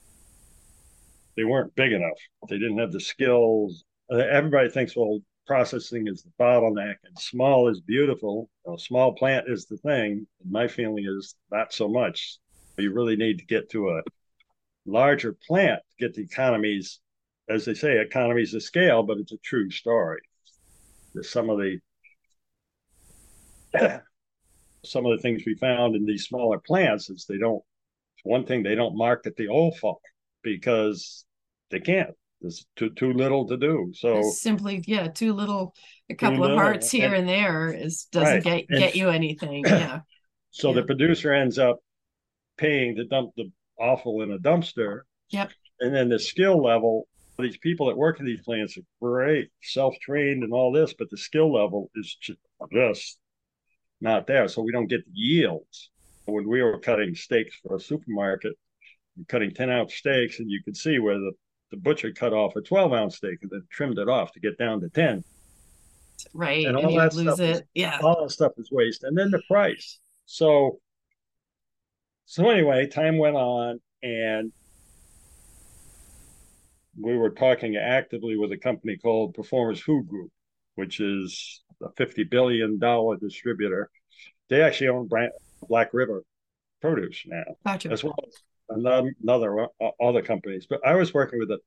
[1.35, 2.17] they weren't big enough.
[2.49, 3.83] They didn't have the skills.
[4.11, 8.49] Uh, everybody thinks, well, processing is the bottleneck and small is beautiful.
[8.67, 10.27] A small plant is the thing.
[10.41, 12.37] And my feeling is not so much.
[12.77, 14.01] You really need to get to a
[14.85, 16.99] larger plant to get the economies,
[17.49, 20.19] as they say, economies of scale, but it's a true story.
[21.21, 21.79] Some of the
[24.83, 27.63] some of the things we found in these smaller plants is they don't
[28.23, 30.01] one thing they don't market the old folk
[30.43, 31.25] because
[31.69, 32.11] they can't.
[32.41, 33.91] There's too too little to do.
[33.95, 35.75] So it's simply, yeah, too little.
[36.09, 38.67] A couple of hearts here and, and, there is doesn't right.
[38.67, 39.63] get get you anything.
[39.67, 39.99] Yeah.
[40.51, 40.75] So yeah.
[40.75, 41.79] the producer ends up
[42.57, 45.01] paying to dump the offal in a dumpster.
[45.29, 45.51] Yep.
[45.79, 47.07] And then the skill level,
[47.39, 51.09] these people that work in these plants are great, self trained and all this, but
[51.09, 52.39] the skill level is just
[54.01, 54.47] not there.
[54.47, 55.89] So we don't get the yields.
[56.25, 58.53] When we were cutting steaks for a supermarket,
[59.27, 61.31] cutting 10 ounce steaks, and you could see where the,
[61.71, 64.57] the butcher cut off a 12 ounce steak and then trimmed it off to get
[64.57, 65.23] down to 10.
[66.33, 66.65] Right.
[66.65, 67.49] And, all that stuff it.
[67.49, 67.99] Is, yeah.
[68.01, 69.03] All that stuff is waste.
[69.03, 69.99] And then the price.
[70.25, 70.79] So,
[72.25, 74.51] so anyway, time went on and
[76.99, 80.31] we were talking actively with a company called Performance Food Group,
[80.75, 82.79] which is a $50 billion
[83.19, 83.89] distributor.
[84.49, 85.31] They actually own brand,
[85.67, 86.23] Black River
[86.81, 87.91] Produce now, gotcha.
[87.91, 88.33] as well as
[88.69, 90.65] another, another uh, other companies.
[90.67, 91.59] But I was working with the,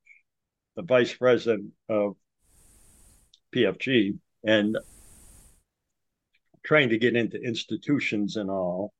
[0.75, 2.17] the vice president of
[3.55, 4.77] PFG and
[6.65, 8.93] trying to get into institutions and all.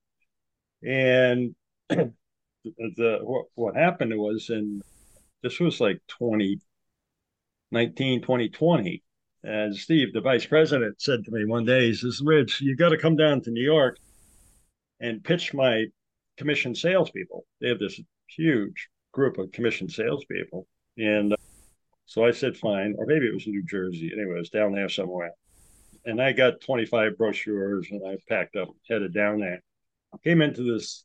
[0.83, 1.57] And
[1.89, 2.13] the
[3.23, 4.83] what, what happened was in
[5.43, 9.03] this was like 2019, 2020.
[9.45, 12.89] And Steve, the vice president, said to me one day, he says, Ridge, you got
[12.91, 13.99] to come down to New York
[15.01, 15.85] and pitch my
[16.39, 17.45] commission salespeople.
[17.61, 20.67] They have this huge group of commission salespeople.
[20.97, 21.37] And uh,
[22.07, 24.11] so I said, fine, or maybe it was New Jersey.
[24.15, 25.33] Anyway, it was down there somewhere.
[26.07, 29.63] And I got 25 brochures and I packed up, headed down there.
[30.23, 31.05] Came into this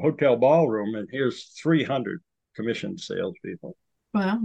[0.00, 2.20] hotel ballroom, and here's 300
[2.54, 3.76] commission salespeople.
[4.14, 4.40] Wow.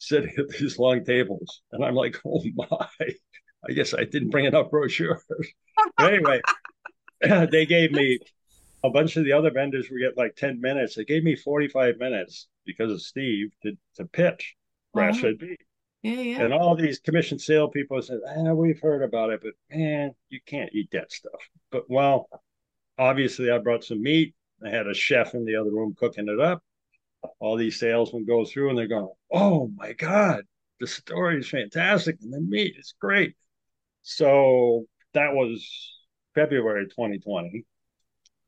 [0.00, 1.62] Sitting at these long tables.
[1.72, 2.88] And I'm like, oh my,
[3.68, 5.22] I guess I didn't bring enough brochures.
[5.98, 6.40] anyway,
[7.20, 8.18] they gave me
[8.82, 10.94] a bunch of the other vendors would get like 10 minutes.
[10.94, 14.56] They gave me 45 minutes because of Steve to, to pitch
[14.94, 15.58] grass fed beef.
[16.02, 16.42] Yeah, yeah.
[16.42, 20.40] And all these commission sale people said, ah, we've heard about it, but man, you
[20.46, 21.40] can't eat that stuff.
[21.70, 22.28] But well,
[22.98, 24.34] obviously I brought some meat.
[24.64, 26.62] I had a chef in the other room cooking it up.
[27.38, 30.42] All these salesmen go through and they're going, Oh my God,
[30.78, 32.16] the story is fantastic.
[32.22, 33.36] And the meat is great.
[34.02, 35.66] So that was
[36.34, 37.64] February 2020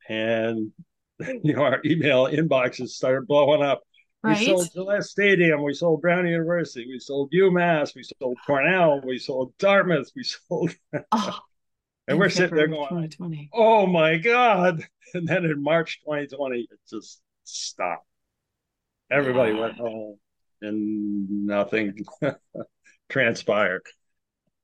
[0.09, 0.73] and
[1.43, 3.83] you know our email inboxes started blowing up.
[4.23, 4.39] Right.
[4.39, 5.63] We sold Gillette Stadium.
[5.63, 6.87] We sold Brown University.
[6.89, 7.95] We sold UMass.
[7.95, 9.01] We sold Cornell.
[9.05, 10.11] We sold Dartmouth.
[10.15, 10.75] We sold.
[11.11, 11.39] Oh,
[12.09, 13.11] and we're sitting there going,
[13.53, 18.07] "Oh my god!" And then in March 2020, it just stopped.
[19.12, 20.16] Everybody went home,
[20.62, 21.94] and nothing
[23.11, 23.83] transpired.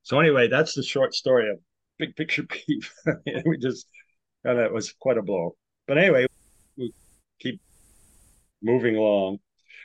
[0.03, 1.59] So anyway, that's the short story of
[1.99, 2.95] Big Picture Beef.
[3.45, 3.87] we just
[4.47, 5.57] uh, and it was quite a blow.
[5.87, 6.27] But anyway,
[6.77, 6.93] we
[7.39, 7.61] keep
[8.63, 9.39] moving along.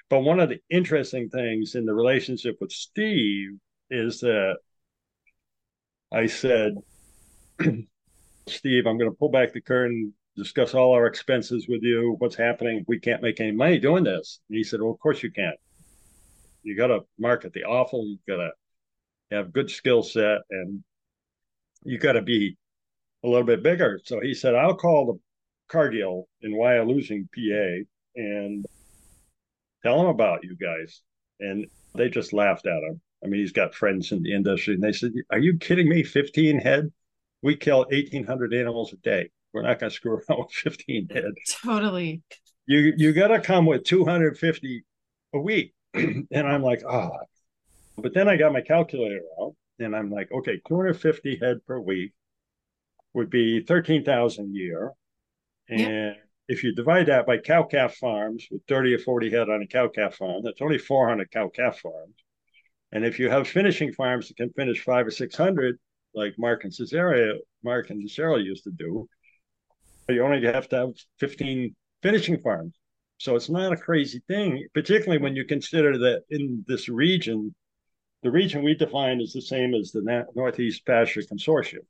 [0.09, 3.57] But one of the interesting things in the relationship with Steve
[3.89, 4.57] is that
[6.11, 6.75] I said,
[8.47, 12.35] Steve, I'm going to pull back the curtain, discuss all our expenses with you, what's
[12.35, 12.85] happening.
[12.87, 14.39] We can't make any money doing this.
[14.49, 15.57] And he said, Well, of course you can't.
[16.63, 18.05] You got to market the offal.
[18.07, 18.51] You got to
[19.31, 20.83] have good skill set and
[21.83, 22.57] you got to be
[23.23, 23.99] a little bit bigger.
[24.03, 25.19] So he said, I'll call the
[25.69, 28.65] Cargill in Wyalusing, PA, and
[29.83, 31.01] tell them about you guys.
[31.39, 33.01] And they just laughed at him.
[33.23, 36.03] I mean, he's got friends in the industry, and they said, Are you kidding me?
[36.03, 36.91] 15 head?
[37.41, 39.29] We kill 1,800 animals a day.
[39.53, 41.33] We're not going to screw around with 15 head.
[41.63, 42.21] Totally.
[42.65, 44.83] You you got to come with 250
[45.33, 45.73] a week.
[45.93, 47.11] and I'm like, oh.
[47.97, 52.13] But then I got my calculator out, and I'm like, okay, 250 head per week
[53.13, 54.91] would be 13,000 a year.
[55.69, 56.13] And yeah.
[56.47, 59.67] if you divide that by cow calf farms with 30 or 40 head on a
[59.67, 62.15] cow calf farm, that's only 400 cow calf farms.
[62.91, 65.77] And if you have finishing farms that can finish five or 600,
[66.15, 69.07] like Mark and Caesarea, Mark and Cicero used to do,
[70.09, 72.73] you only have to have 15 finishing farms.
[73.17, 77.55] So it's not a crazy thing, particularly when you consider that in this region,
[78.21, 81.85] the region we define is the same as the Northeast Pasture Consortium.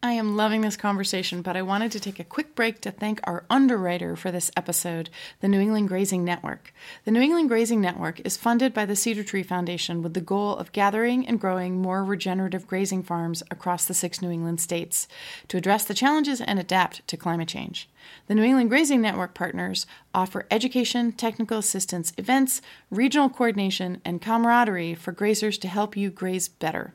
[0.00, 3.18] I am loving this conversation, but I wanted to take a quick break to thank
[3.24, 6.72] our underwriter for this episode, the New England Grazing Network.
[7.04, 10.54] The New England Grazing Network is funded by the Cedar Tree Foundation with the goal
[10.54, 15.08] of gathering and growing more regenerative grazing farms across the six New England states
[15.48, 17.88] to address the challenges and adapt to climate change.
[18.28, 19.84] The New England Grazing Network partners
[20.14, 26.46] offer education, technical assistance, events, regional coordination, and camaraderie for grazers to help you graze
[26.46, 26.94] better.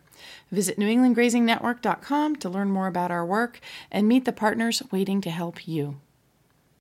[0.52, 3.60] Visit newenglandgrazingnetwork.com to learn more about our work
[3.92, 5.98] and meet the partners waiting to help you.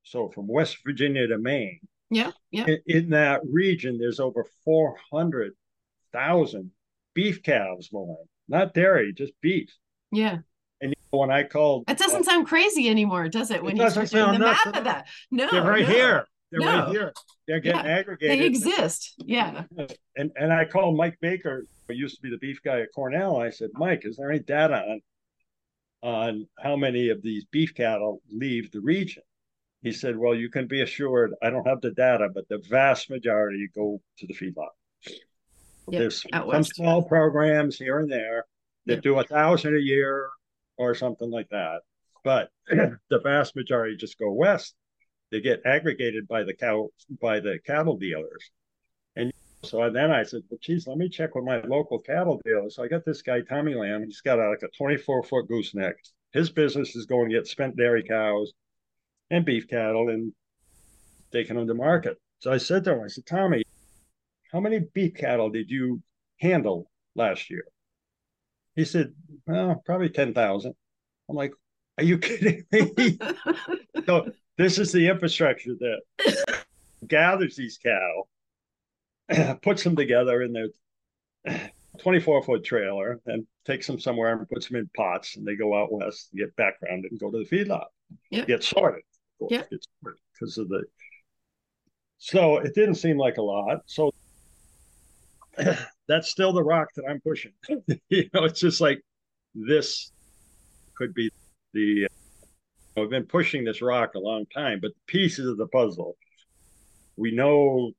[0.03, 1.81] So, from West Virginia to Maine,
[2.11, 2.67] yeah, yeah.
[2.67, 6.71] In, in that region, there's over 400,000
[7.15, 8.17] beef calves born,
[8.49, 9.75] not dairy, just beef.
[10.11, 10.39] Yeah.
[10.83, 13.63] And when I called, it doesn't uh, sound crazy anymore, does it?
[13.63, 15.95] When it you start doing the math of that, no, they're right no.
[15.95, 16.27] here.
[16.53, 16.67] They're no.
[16.67, 17.13] right here.
[17.49, 18.41] They're getting yeah, aggregated.
[18.41, 19.15] They exist.
[19.19, 19.65] Yeah.
[20.17, 23.41] And and I called Mike Baker, who used to be the beef guy at Cornell.
[23.41, 25.01] I said, Mike, is there any data on
[26.03, 29.23] on how many of these beef cattle leave the region?
[29.81, 33.09] He said, Well, you can be assured I don't have the data, but the vast
[33.09, 34.69] majority go to the feedlot.
[35.89, 38.45] Yep, There's some small programs here and there
[38.87, 39.03] that yep.
[39.03, 40.29] do a thousand a year
[40.77, 41.81] or something like that.
[42.23, 44.75] But the vast majority just go west
[45.33, 48.51] they get aggregated by the cow by the cattle dealers.
[49.17, 49.33] And
[49.65, 52.69] so then I said, well, geez, let me check with my local cattle dealer.
[52.69, 54.05] So I got this guy, Tommy Lamb.
[54.05, 55.97] He's got a, like a 24 foot gooseneck.
[56.33, 58.53] His business is going to get spent dairy cows
[59.31, 60.33] and beef cattle and
[61.33, 62.19] taking them to market.
[62.41, 63.65] So I said to him, I said, Tommy,
[64.53, 66.03] how many beef cattle did you
[66.41, 67.65] handle last year?
[68.77, 69.15] He said,
[69.47, 70.75] well, probably 10,000.
[71.29, 71.53] I'm like,
[71.97, 73.19] are you kidding me?
[74.07, 76.65] so this is the infrastructure that
[77.07, 78.29] gathers these cattle,
[79.63, 81.61] puts them together in their
[81.99, 85.75] 24 foot trailer, and takes them somewhere and puts them in pots, and they go
[85.75, 87.87] out west, get background, and go to the feedlot,
[88.31, 88.47] yep.
[88.47, 89.03] get sorted.
[89.51, 90.85] Yeah, because of the.
[92.19, 93.83] So it didn't seem like a lot.
[93.87, 94.13] So
[96.09, 97.53] that's still the rock that I'm pushing.
[98.09, 99.03] you know, it's just like
[99.55, 100.13] this
[100.95, 101.31] could be
[101.73, 102.09] the uh,
[102.97, 106.17] I've been pushing this rock a long time, but pieces of the puzzle,
[107.17, 107.93] we know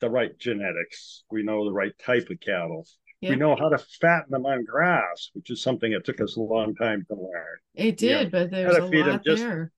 [0.00, 2.86] the right genetics, we know the right type of cattle.
[3.20, 3.30] Yeah.
[3.30, 6.40] We know how to fatten them on grass, which is something that took us a
[6.40, 7.58] long time to learn.
[7.74, 9.72] It did, but there's a lot just, there.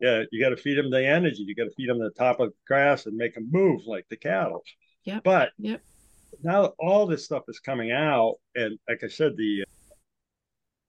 [0.00, 1.42] Yeah, you got to feed them the energy.
[1.44, 4.06] You got to feed them the top of the grass and make them move like
[4.10, 4.62] the cattle.
[5.02, 5.18] Yeah.
[5.24, 5.82] But yep.
[6.44, 9.64] now all this stuff is coming out, and like I said, the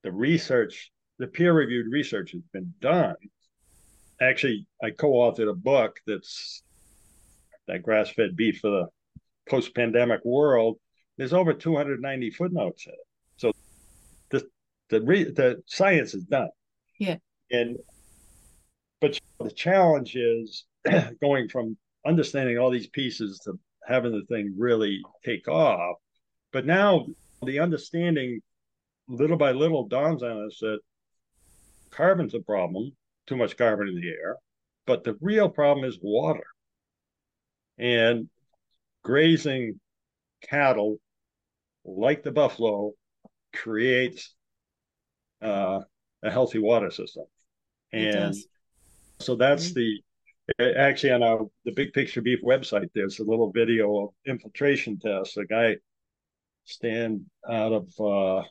[0.03, 3.16] the research the peer reviewed research has been done.
[4.22, 6.63] Actually, I co authored a book that's
[7.68, 8.88] that grass fed beef for the
[9.49, 10.78] post pandemic world.
[11.18, 12.99] There's over 290 footnotes in it.
[13.38, 13.51] So
[14.30, 14.47] the
[14.89, 16.49] the re, the science is done.
[16.99, 17.18] Yeah.
[17.51, 17.78] And
[19.01, 20.66] but the challenge is
[21.22, 25.97] going from understanding all these pieces to having the thing really take off.
[26.51, 27.05] But now
[27.43, 28.41] the understanding
[29.07, 30.80] little by little dawns on us that
[31.96, 32.91] carbon's a problem,
[33.28, 34.38] too much carbon in the air,
[34.86, 36.46] but the real problem is water.
[37.78, 38.30] And
[39.04, 39.80] grazing
[40.41, 40.98] cattle,
[41.84, 42.91] like the buffalo,
[43.54, 44.34] creates
[45.41, 45.82] uh,
[46.24, 47.26] a healthy water system.
[47.91, 48.36] And
[49.20, 49.80] so that's mm-hmm.
[49.80, 50.02] the
[50.60, 55.38] actually on our the big picture beef website there's a little video of infiltration tests
[55.38, 55.76] a guy
[56.66, 58.46] stand out of uh,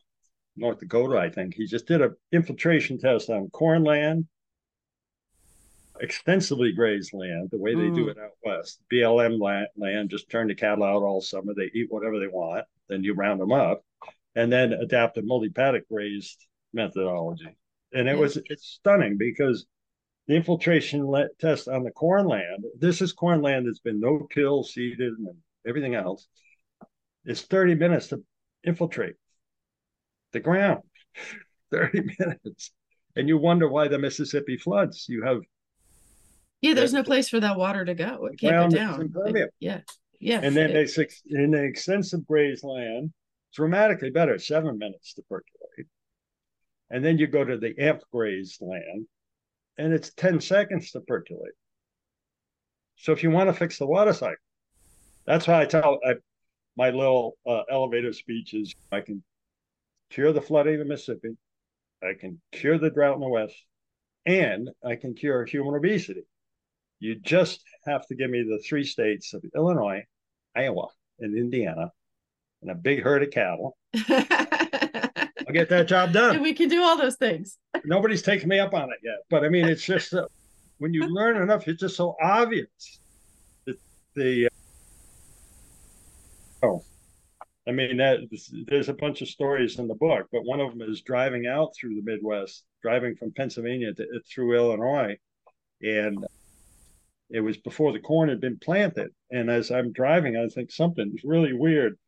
[0.57, 1.55] North Dakota, I think.
[1.55, 4.27] He just did an infiltration test on corn land,
[6.01, 7.95] extensively grazed land, the way they mm.
[7.95, 8.81] do it out west.
[8.93, 11.55] BLM land, land, just turn the cattle out all summer.
[11.55, 12.65] They eat whatever they want.
[12.89, 13.83] Then you round them up,
[14.35, 17.57] and then adaptive multi-paddock grazed methodology.
[17.93, 19.67] And it was it's stunning because
[20.27, 22.65] the infiltration le- test on the corn land.
[22.79, 25.29] This is corn land that's been no till, seeded, and
[25.67, 26.27] everything else.
[27.25, 28.23] It's 30 minutes to
[28.65, 29.15] infiltrate
[30.35, 30.83] the ground.
[31.73, 32.71] 30 minutes.
[33.17, 35.07] And you wonder why the mississippi floods.
[35.09, 35.41] You have
[36.61, 38.27] yeah there's no place for that water to go.
[38.27, 39.13] It can't go down.
[39.15, 39.81] like, yeah
[40.21, 40.41] yeah.
[40.43, 43.13] And then it, they in the extensive grazed land
[43.55, 45.89] dramatically better seven minutes to percolate.
[46.91, 49.07] And then you go to the amp grazed land
[49.79, 51.55] and it's 10 seconds to percolate.
[52.97, 54.37] So if you want to fix the water cycle
[55.27, 56.15] that's why i tell I,
[56.77, 59.23] my little uh, elevator speeches i can
[60.11, 61.37] cure the flooding of the Mississippi.
[62.03, 63.57] I can cure the drought in the West,
[64.27, 66.25] and I can cure human obesity.
[67.01, 70.05] You just have to give me the three states of Illinois,
[70.57, 70.89] Iowa,
[71.19, 71.93] and Indiana,
[72.63, 73.77] and a big herd of cattle.
[74.09, 76.37] I'll get that job done.
[76.37, 77.59] And we can do all those things.
[77.85, 80.27] Nobody's taken me up on it yet, but I mean, it's just uh,
[80.79, 83.01] when you learn enough, it's just so obvious
[83.67, 83.77] that
[84.15, 84.47] the.
[86.63, 86.85] Uh, oh,
[87.67, 88.19] I mean that
[88.67, 91.75] there's a bunch of stories in the book, but one of them is driving out
[91.75, 95.17] through the Midwest, driving from Pennsylvania to, through Illinois,
[95.81, 96.27] and
[97.31, 99.11] it was before the corn had been planted.
[99.31, 101.99] And as I'm driving, I think something's really weird.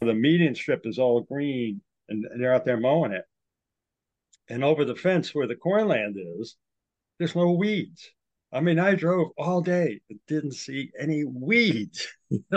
[0.00, 3.24] The median strip is all green, and they're out there mowing it.
[4.48, 6.56] And over the fence where the cornland is,
[7.18, 8.10] there's no weeds.
[8.52, 12.06] I mean, I drove all day and didn't see any weeds.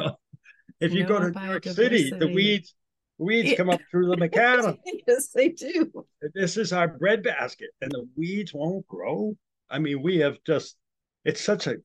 [0.80, 2.74] if you no go to New York City, the weeds
[3.18, 4.78] weeds come up through the macadam.
[5.08, 5.92] yes, they do.
[6.34, 9.36] This is our breadbasket, and the weeds won't grow.
[9.70, 10.78] I mean, we have just
[11.26, 11.76] it's such a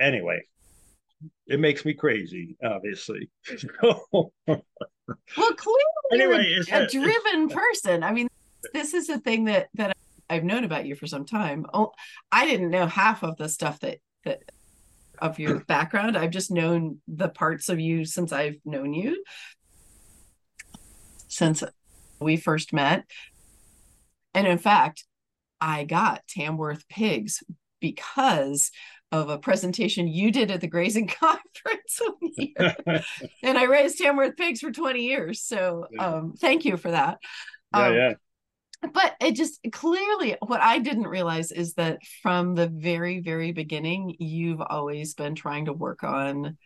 [0.00, 0.42] anyway
[1.46, 3.30] it makes me crazy obviously
[3.82, 4.32] well
[5.36, 8.28] clearly anyway you're a, driven person i mean
[8.74, 9.96] this is a thing that that
[10.28, 11.92] i've known about you for some time oh
[12.32, 14.42] i didn't know half of the stuff that that
[15.18, 19.22] of your background i've just known the parts of you since i've known you
[21.28, 21.62] since
[22.20, 23.04] we first met
[24.34, 25.04] and in fact
[25.60, 27.42] i got tamworth pigs
[27.80, 28.70] because
[29.12, 32.00] of a presentation you did at the grazing conference
[33.42, 35.42] and I raised Tamworth pigs for 20 years.
[35.42, 37.18] So um, thank you for that.
[37.74, 38.12] Yeah, um, yeah.
[38.92, 44.16] But it just clearly what I didn't realize is that from the very, very beginning,
[44.18, 46.56] you've always been trying to work on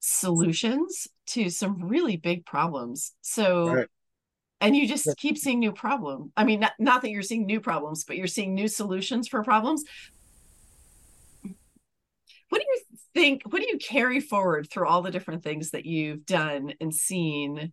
[0.00, 3.12] solutions to some really big problems.
[3.20, 3.88] So right.
[4.60, 7.60] and you just keep seeing new problem i mean not, not that you're seeing new
[7.60, 9.84] problems but you're seeing new solutions for problems.
[12.48, 12.80] What do you
[13.14, 16.92] think what do you carry forward through all the different things that you've done and
[16.94, 17.72] seen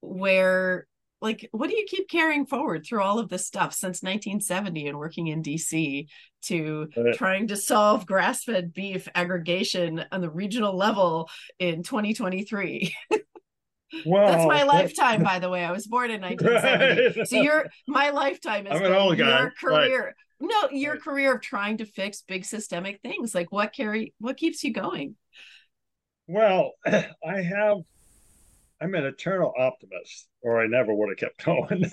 [0.00, 0.86] where
[1.26, 4.98] like what do you keep carrying forward through all of this stuff since 1970 and
[4.98, 6.06] working in DC
[6.42, 12.94] to trying to solve grass-fed beef aggregation on the regional level in 2023
[14.04, 15.64] Well, that's my lifetime, by the way.
[15.64, 17.18] I was born in 1970.
[17.18, 17.28] Right.
[17.28, 19.40] So your my lifetime is I'm an old guy.
[19.40, 20.04] your career.
[20.06, 20.14] Right.
[20.40, 21.02] No, your right.
[21.02, 23.34] career of trying to fix big systemic things.
[23.34, 25.16] Like what carry what keeps you going?
[26.26, 27.02] Well, I
[27.42, 27.78] have
[28.80, 31.84] I'm an eternal optimist, or I never would have kept going.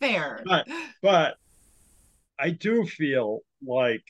[0.00, 0.42] Fair.
[0.44, 0.68] But,
[1.00, 1.36] but
[2.38, 4.02] I do feel like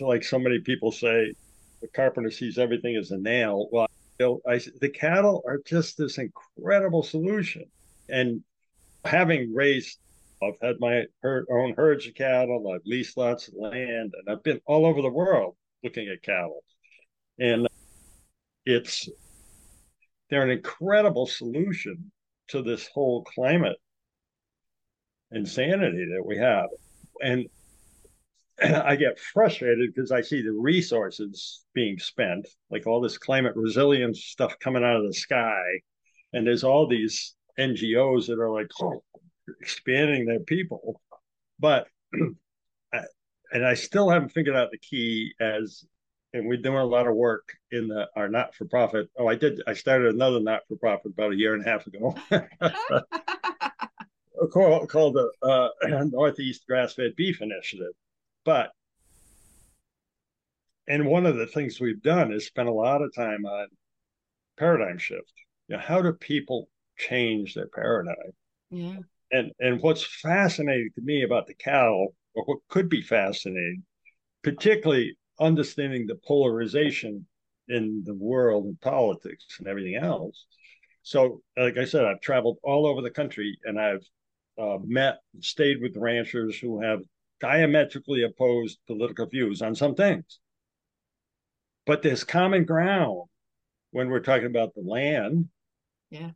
[0.00, 1.32] like so many people say
[1.80, 3.68] the carpenter sees everything as a nail.
[3.70, 3.86] Well,
[4.18, 7.64] you know, I, the cattle are just this incredible solution.
[8.08, 8.42] And
[9.04, 9.98] having raised,
[10.42, 14.42] I've had my herd, own herds of cattle, I've leased lots of land, and I've
[14.42, 16.64] been all over the world looking at cattle.
[17.38, 17.68] And
[18.64, 19.08] it's,
[20.30, 22.10] they're an incredible solution
[22.48, 23.76] to this whole climate
[25.32, 26.68] insanity that we have.
[27.20, 27.46] And
[28.62, 34.24] I get frustrated because I see the resources being spent, like all this climate resilience
[34.24, 35.62] stuff coming out of the sky.
[36.32, 39.02] And there's all these NGOs that are like oh,
[39.60, 41.00] expanding their people.
[41.58, 45.84] But, and I still haven't figured out the key as,
[46.34, 49.08] and we're doing a lot of work in the our not for profit.
[49.16, 51.86] Oh, I did, I started another not for profit about a year and a half
[51.86, 52.14] ago.
[54.52, 55.70] called, called the uh,
[56.10, 57.94] Northeast Grass Fed Beef Initiative
[58.44, 58.72] but,
[60.86, 63.68] and one of the things we've done is spend a lot of time on
[64.58, 65.32] paradigm shift.
[65.68, 66.68] You know, how do people
[66.98, 68.14] change their paradigm?
[68.70, 68.98] Yeah.
[69.32, 73.82] And and what's fascinating to me about the cattle, or what could be fascinating,
[74.42, 77.26] particularly understanding the polarization
[77.68, 80.46] in the world and politics and everything else.
[81.02, 84.06] So, like I said, I've traveled all over the country and I've
[84.58, 87.00] uh, met, stayed with ranchers who have
[87.40, 90.38] diametrically opposed political views on some things.
[91.86, 93.28] But there's common ground
[93.90, 95.48] when we're talking about the land,
[96.10, 96.30] yeah,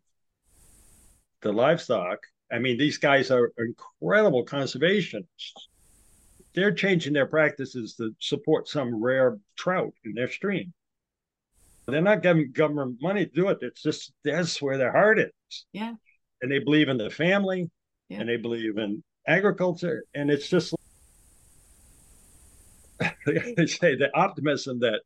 [1.41, 2.19] the livestock.
[2.53, 5.53] I mean, these guys are incredible conservationists.
[6.55, 10.73] They're changing their practices to support some rare trout in their stream.
[11.87, 13.59] They're not giving government money to do it.
[13.63, 15.67] It's just that's where their heart is.
[15.73, 15.95] Yeah.
[16.43, 17.71] And they believe in the family
[18.09, 18.21] yeah.
[18.21, 20.05] and they believe in agriculture.
[20.15, 20.75] And it's just
[23.27, 25.01] they say the optimism that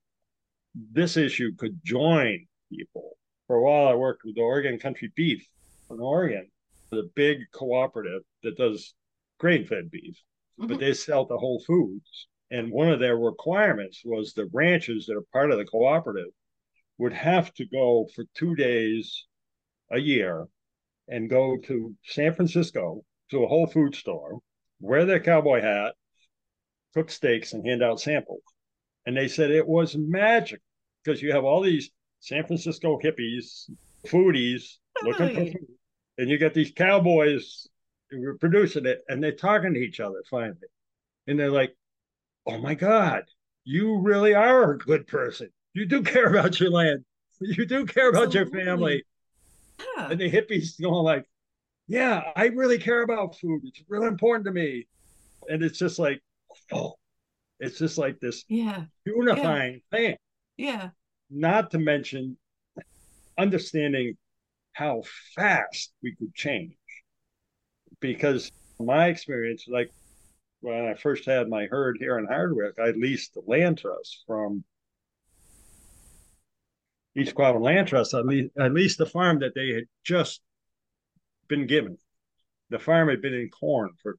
[0.75, 3.17] this issue could join people.
[3.47, 5.47] For a while, I worked with the Oregon Country Beef
[5.91, 6.49] in Oregon,
[6.91, 8.95] the big cooperative that does
[9.39, 10.17] grain fed beef,
[10.59, 10.69] mm-hmm.
[10.69, 12.29] but they sell to Whole Foods.
[12.51, 16.31] And one of their requirements was the ranches that are part of the cooperative
[16.99, 19.27] would have to go for two days
[19.91, 20.47] a year
[21.09, 24.39] and go to San Francisco to a Whole Food store,
[24.81, 25.95] wear their cowboy hat,
[26.95, 28.43] cook steaks, and hand out samples.
[29.07, 30.61] And they said it was magic
[31.03, 31.91] because you have all these
[32.21, 33.69] San Francisco hippies,
[34.07, 35.67] foodies looking for food,
[36.19, 37.67] and you get these cowboys
[38.21, 40.69] who are producing it, and they're talking to each other finally,
[41.27, 41.77] and they're like,
[42.47, 43.25] "Oh my God,
[43.65, 45.51] you really are a good person.
[45.75, 47.05] You do care about your land.
[47.41, 48.59] You do care about Absolutely.
[48.59, 49.05] your family."
[49.97, 50.11] Yeah.
[50.11, 51.27] And the hippies going like,
[51.89, 53.63] "Yeah, I really care about food.
[53.65, 54.87] It's really important to me,"
[55.49, 56.23] and it's just like,
[56.73, 56.95] oh,
[57.61, 59.99] it's just like this yeah unifying yeah.
[59.99, 60.17] thing.
[60.57, 60.91] Yeah.
[61.31, 62.37] Not to mention
[63.39, 64.17] understanding
[64.73, 65.03] how
[65.35, 66.75] fast we could change.
[68.03, 69.91] Because my experience, like
[70.61, 74.65] when I first had my herd here in Hardwick, I leased the land trust from
[77.17, 78.15] East Quabbin Land Trust.
[78.15, 80.41] I leased, I leased the farm that they had just
[81.49, 81.97] been given.
[82.71, 84.17] The farm had been in corn for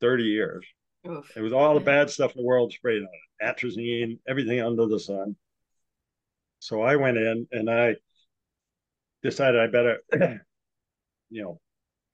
[0.00, 0.66] 30 years.
[1.08, 1.30] Oof.
[1.36, 4.86] It was all the bad stuff in the world sprayed on it, atrazine, everything under
[4.86, 5.36] the sun.
[6.60, 7.96] So I went in and I
[9.22, 9.98] decided I better,
[11.30, 11.60] you know,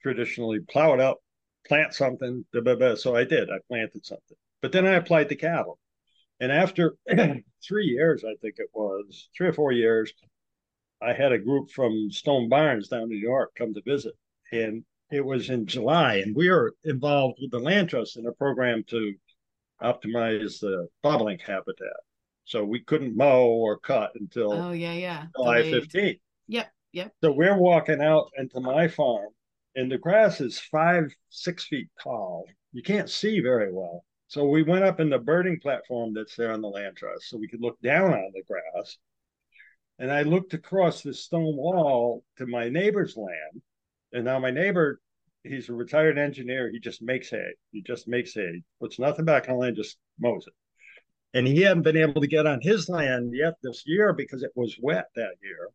[0.07, 1.19] traditionally plow it up,
[1.67, 2.45] plant something.
[2.53, 2.95] Blah, blah, blah.
[2.95, 3.51] So I did.
[3.51, 4.37] I planted something.
[4.63, 5.81] But then I applied the cattle.
[6.39, 6.97] And after
[7.67, 10.13] three years, I think it was three or four years,
[11.03, 14.15] I had a group from Stone Barns down in New York come to visit.
[14.53, 18.33] And it was in July, and we are involved with the land trust in a
[18.33, 19.15] program to
[19.83, 21.97] optimize the bobolink habitat.
[22.45, 26.19] So we couldn't mow or cut until oh yeah yeah July fifteenth.
[26.49, 27.13] Yep, yep.
[27.23, 29.29] So we're walking out into my farm,
[29.77, 32.47] and the grass is five six feet tall.
[32.72, 34.05] You can't see very well.
[34.29, 37.37] So we went up in the birding platform that's there on the land trust, so
[37.37, 38.99] we could look down on the grass.
[39.99, 43.62] And I looked across the stone wall to my neighbor's land,
[44.12, 45.01] and now my neighbor,
[45.45, 46.70] he's a retired engineer.
[46.72, 47.55] He just makes hay.
[47.70, 48.62] He just makes hay.
[48.81, 50.55] Puts nothing back on land, just mows it.
[51.39, 54.53] And he hadn't been able to get on his land yet this year because it
[54.55, 55.68] was wet that year.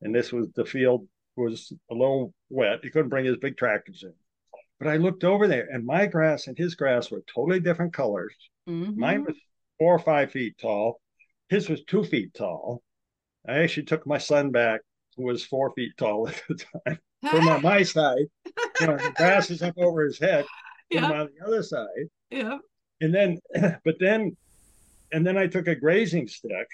[0.00, 2.80] And this was the field was a little wet.
[2.82, 4.12] He couldn't bring his big tractors in.
[4.78, 8.34] But I looked over there and my grass and his grass were totally different colors.
[8.68, 8.98] Mm-hmm.
[9.00, 9.36] Mine was
[9.78, 11.00] four or five feet tall.
[11.48, 12.82] His was two feet tall.
[13.48, 14.80] I actually took my son back,
[15.16, 16.98] who was four feet tall at the time
[17.30, 18.26] from on my side.
[18.80, 20.44] You know, the grass is up over his head.
[20.92, 22.08] From on the other side.
[22.30, 22.58] Yeah.
[23.00, 23.38] And then,
[23.84, 24.36] but then,
[25.12, 26.68] and then I took a grazing stick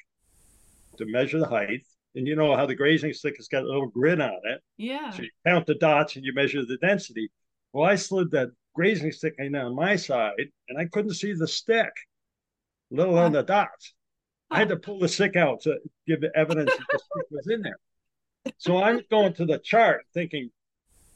[0.99, 1.87] to measure the height.
[2.15, 4.61] And you know how the grazing stick has got a little grid on it.
[4.77, 5.11] Yeah.
[5.11, 7.31] So you count the dots and you measure the density.
[7.73, 11.49] Well, I slid that grazing stick in on my side and I couldn't see the
[11.49, 11.93] stick,
[12.91, 13.95] let alone the dots.
[14.51, 17.49] I had to pull the stick out to give the evidence that the stick was
[17.49, 17.79] in there.
[18.59, 20.51] So I'm going to the chart thinking,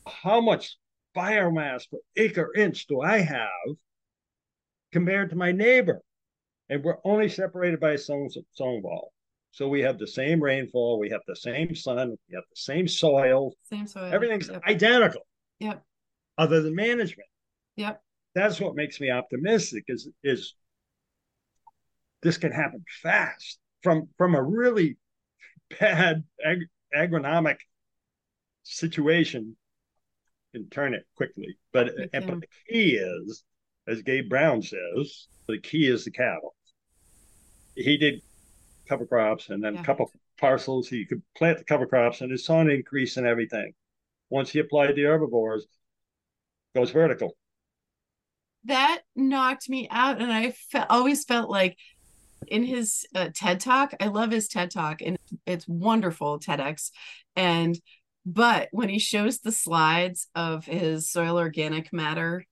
[0.06, 0.76] how much
[1.14, 3.76] biomass per acre inch do I have
[4.92, 6.00] compared to my neighbor?
[6.68, 9.12] And we're only separated by a stone, stone wall.
[9.56, 12.86] So we have the same rainfall, we have the same sun, we have the same
[12.86, 13.54] soil.
[13.70, 14.12] Same soil.
[14.12, 14.62] Everything's yep.
[14.68, 15.22] identical.
[15.60, 15.82] Yep.
[16.36, 17.30] Other than management.
[17.76, 18.02] Yep.
[18.34, 20.54] That's what makes me optimistic is is
[22.22, 24.98] this can happen fast from from a really
[25.80, 27.56] bad ag- agronomic
[28.62, 29.56] situation
[30.52, 31.56] can turn it quickly.
[31.72, 33.42] But, and, but the key is,
[33.88, 36.54] as Gabe Brown says, the key is the cattle.
[37.74, 38.20] He did
[38.86, 39.80] cover crops and then yeah.
[39.80, 40.88] a couple parcels.
[40.88, 43.72] He could plant the cover crops and his an increase and everything.
[44.30, 45.66] Once he applied the herbivores,
[46.74, 47.36] goes vertical.
[48.64, 51.76] That knocked me out, and I fe- always felt like
[52.48, 53.94] in his uh, TED talk.
[54.00, 56.90] I love his TED talk and it's wonderful TEDx.
[57.34, 57.78] And
[58.24, 62.44] but when he shows the slides of his soil organic matter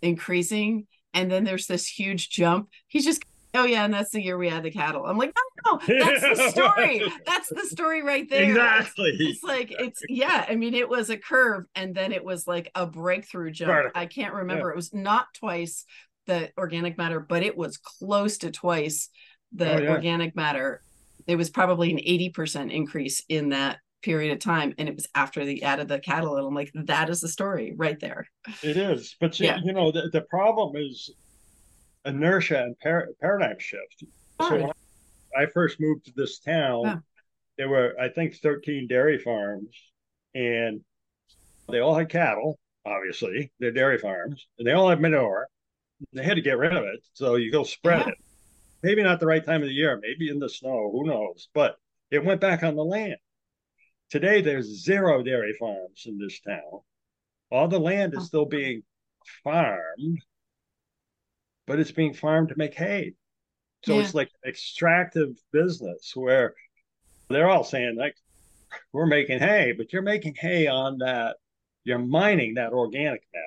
[0.00, 3.24] increasing and then there's this huge jump, he's just
[3.54, 5.06] oh yeah, and that's the year we had the cattle.
[5.06, 7.02] I'm like, oh no, that's the story.
[7.26, 8.50] that's the story right there.
[8.50, 9.16] Exactly.
[9.18, 10.44] It's, like it's yeah.
[10.48, 13.92] I mean, it was a curve, and then it was like a breakthrough jump.
[13.94, 14.68] I can't remember.
[14.68, 14.72] Yeah.
[14.72, 15.84] It was not twice,
[16.26, 19.08] the organic matter, but it was close to twice
[19.52, 19.90] the oh, yeah.
[19.90, 20.82] organic matter.
[21.26, 24.74] It was probably an 80% increase in that period of time.
[24.78, 26.36] And it was after the added the cattle.
[26.36, 28.26] And I'm like, that is the story right there.
[28.62, 29.16] It is.
[29.20, 29.58] But you, yeah.
[29.62, 31.10] you know, the, the problem is
[32.04, 34.04] inertia and par- paradigm shift.
[34.40, 34.72] So
[35.36, 36.96] I first moved to this town, yeah.
[37.58, 39.68] there were, I think, 13 dairy farms,
[40.34, 40.80] and
[41.68, 45.46] they all had cattle, obviously, they're dairy farms, and they all had manure
[46.14, 47.00] They had to get rid of it.
[47.12, 48.12] So you go spread Yeah.
[48.12, 48.18] it.
[48.82, 51.48] Maybe not the right time of the year, maybe in the snow, who knows?
[51.52, 51.76] But
[52.10, 53.16] it went back on the land.
[54.08, 56.80] Today, there's zero dairy farms in this town.
[57.52, 58.82] All the land is still being
[59.44, 60.18] farmed,
[61.70, 63.14] but it's being farmed to make hay.
[63.84, 64.02] So Yeah.
[64.02, 66.56] it's like an extractive business where
[67.28, 68.16] they're all saying, like,
[68.92, 71.36] we're making hay, but you're making hay on that,
[71.84, 73.44] you're mining that organic matter.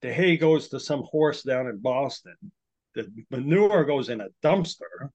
[0.00, 2.36] The hay goes to some horse down in Boston.
[2.94, 5.10] The manure goes in a dumpster.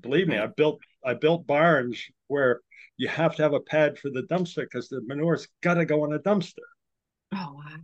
[0.00, 2.60] Believe me, I built I built barns where
[2.96, 6.04] you have to have a pad for the dumpster because the manure's got to go
[6.06, 6.66] in a dumpster.
[7.32, 7.76] Oh wow.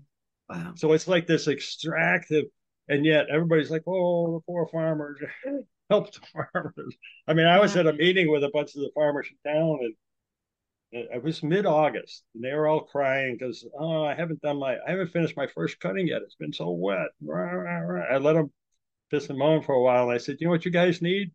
[0.48, 0.72] Wow.
[0.74, 2.46] So it's like this extractive,
[2.90, 5.18] and yet everybody's like, "Oh, the poor farmers,
[5.90, 7.80] help the farmers." I mean, I was Yeah.
[7.82, 9.94] at a meeting with a bunch of the farmers in town, and
[11.12, 14.90] it was mid-August, and they were all crying because, "Oh, I haven't done my, I
[14.90, 16.22] haven't finished my first cutting yet.
[16.22, 18.52] It's been so wet." I let them
[19.10, 21.32] piss and moan for a while, and I said, "You know what you guys need?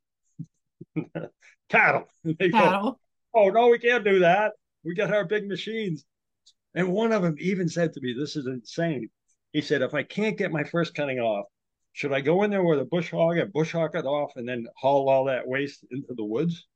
[1.70, 3.00] Cattle." They go, Cattle.
[3.34, 4.54] oh no, we can't do that.
[4.84, 6.06] We got our big machines.
[6.76, 9.10] And one of them even said to me, This is insane.
[9.56, 11.46] He said, If I can't get my first cutting off,
[11.94, 14.46] should I go in there with a bush hog and bush hog it off and
[14.46, 16.68] then haul all that waste into the woods?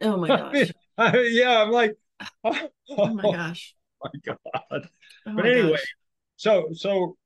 [0.00, 0.72] Oh my I mean, gosh.
[0.96, 1.98] I- yeah, I'm like,
[2.44, 3.74] oh, Oh my gosh.
[4.02, 4.38] my God.
[4.70, 4.80] Oh
[5.26, 5.94] But my anyway, gosh.
[6.36, 7.18] so so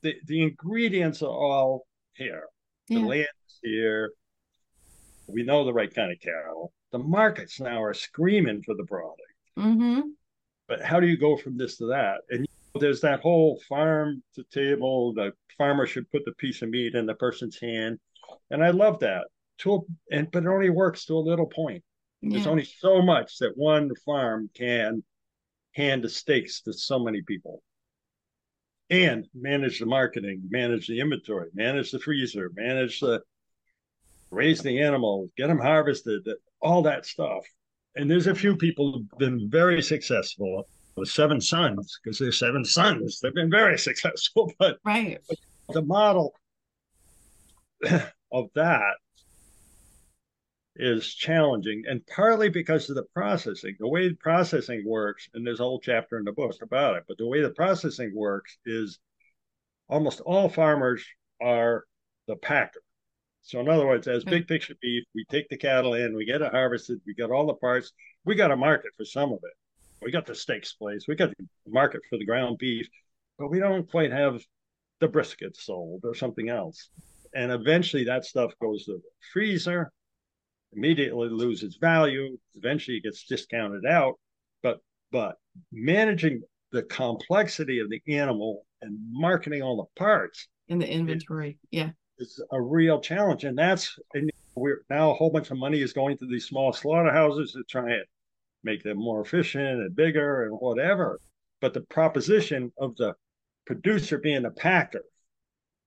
[0.00, 2.44] the the ingredients are all here.
[2.88, 3.00] The Yeah.
[3.06, 4.12] land is here.
[5.26, 6.72] We know the right kind of cattle.
[6.92, 9.20] The markets now are screaming for the product.
[9.58, 10.00] Mm-hmm.
[10.66, 12.22] but how do you go from this to that?
[12.30, 12.46] And
[12.78, 15.12] there's that whole farm to table.
[15.14, 17.98] The farmer should put the piece of meat in the person's hand,
[18.50, 19.26] and I love that.
[19.58, 19.78] To a,
[20.10, 21.84] and but it only works to a little point.
[22.22, 25.02] There's only so much that one farm can
[25.72, 27.62] hand the steaks to so many people,
[28.90, 33.22] and manage the marketing, manage the inventory, manage the freezer, manage the
[34.30, 36.26] raise the animals, get them harvested,
[36.60, 37.44] all that stuff.
[37.96, 40.66] And there's a few people who've been very successful
[40.96, 43.20] with seven sons because they're seven sons.
[43.20, 45.18] They've been very successful, but Right.
[45.68, 46.34] the model
[48.32, 48.94] of that
[50.76, 55.62] is challenging and partly because of the processing the way processing works and there's a
[55.62, 58.98] whole chapter in the book about it but the way the processing works is
[59.88, 61.04] almost all farmers
[61.42, 61.84] are
[62.26, 62.82] the packer
[63.42, 64.30] so in other words as hmm.
[64.30, 67.46] big picture beef we take the cattle in we get it harvested we got all
[67.46, 67.92] the parts
[68.24, 69.52] we got a market for some of it
[70.02, 72.86] we got the steaks place we got the market for the ground beef
[73.38, 74.40] but we don't quite have
[75.00, 76.90] the brisket sold or something else
[77.34, 79.90] and eventually that stuff goes to the freezer
[80.72, 84.14] immediately loses value eventually it gets discounted out
[84.62, 84.78] but
[85.10, 85.36] but
[85.72, 86.40] managing
[86.72, 91.58] the complexity of the animal and marketing all the parts In the inventory.
[91.70, 91.90] Yeah.
[92.18, 95.92] is a real challenge and that's and we're now a whole bunch of money is
[95.92, 98.04] going to these small slaughterhouses to try and
[98.64, 101.20] make them more efficient and bigger and whatever.
[101.60, 103.14] But the proposition of the
[103.66, 105.04] producer being a packer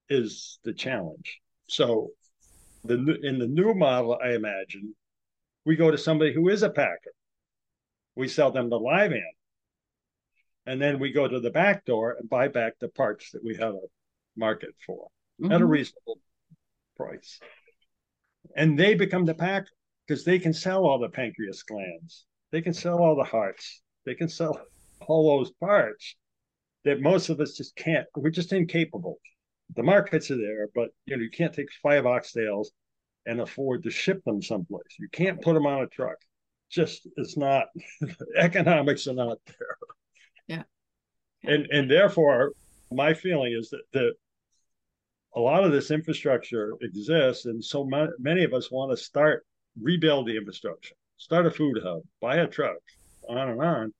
[0.09, 1.41] is the challenge.
[1.67, 2.11] So
[2.83, 4.95] the in the new model i imagine
[5.65, 7.11] we go to somebody who is a packer.
[8.15, 9.31] We sell them the live animal
[10.67, 13.55] and then we go to the back door and buy back the parts that we
[13.55, 13.87] have a
[14.35, 15.07] market for
[15.43, 15.69] at a Mhm.
[15.69, 16.19] reasonable
[16.95, 17.39] price.
[18.55, 19.71] And they become the packer
[20.05, 24.15] because they can sell all the pancreas glands, they can sell all the hearts, they
[24.15, 24.59] can sell
[25.07, 26.15] all those parts
[26.83, 28.05] that most of us just can't.
[28.15, 29.19] We're just incapable.
[29.75, 32.67] The markets are there, but you know you can't take five oxtails
[33.25, 34.95] and afford to ship them someplace.
[34.99, 36.17] You can't put them on a truck.
[36.69, 37.67] Just it's not
[38.37, 39.77] economics are not there.
[40.47, 40.63] Yeah.
[41.43, 42.53] And and therefore,
[42.91, 44.13] my feeling is that that
[45.35, 49.45] a lot of this infrastructure exists, and so ma- many of us want to start
[49.81, 52.77] rebuild the infrastructure, start a food hub, buy a truck,
[53.27, 53.93] on and on.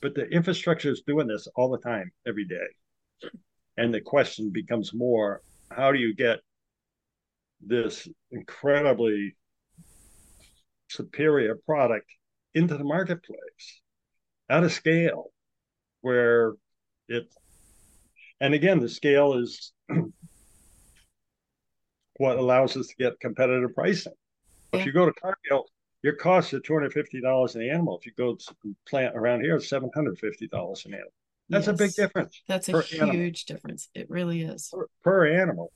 [0.00, 3.30] But the infrastructure is doing this all the time, every day.
[3.76, 6.40] And the question becomes more: How do you get
[7.60, 9.36] this incredibly
[10.88, 12.06] superior product
[12.54, 13.80] into the marketplace
[14.50, 15.32] at a scale
[16.02, 16.52] where
[17.08, 17.32] it
[18.40, 19.72] and again the scale is
[22.16, 24.12] what allows us to get competitive pricing
[24.74, 25.66] if you go to cargill
[26.02, 28.54] your costs are $250 an animal if you go to
[28.88, 31.12] plant around here it's $750 an animal
[31.48, 33.30] that's a big difference That's a huge animal.
[33.46, 33.88] difference.
[33.94, 34.70] It really is.
[34.72, 35.72] per, per animal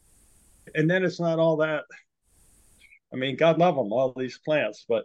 [0.74, 1.84] and then it's not all that
[3.12, 5.04] i mean god love them all these plants but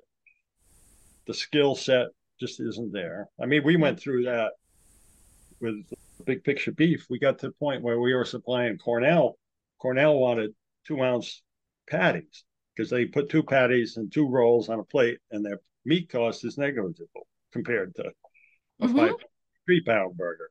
[1.27, 2.07] the skill set
[2.39, 4.51] just isn't there i mean we went through that
[5.59, 5.85] with
[6.25, 9.37] big picture beef, we got to the point where we were supplying Cornell.
[9.79, 10.53] Cornell wanted
[10.85, 11.41] two ounce
[11.89, 12.43] patties
[12.75, 16.45] because they put two patties and two rolls on a plate, and their meat cost
[16.45, 18.11] is negligible compared to
[18.81, 18.97] a mm-hmm.
[18.97, 19.15] five
[19.65, 20.49] three pound burger.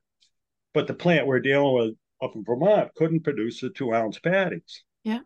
[0.73, 4.83] But the plant we're dealing with up in Vermont couldn't produce the two ounce patties.
[5.03, 5.19] Yeah.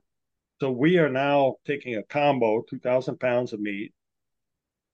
[0.62, 3.93] So we are now taking a combo, 2,000 pounds of meat,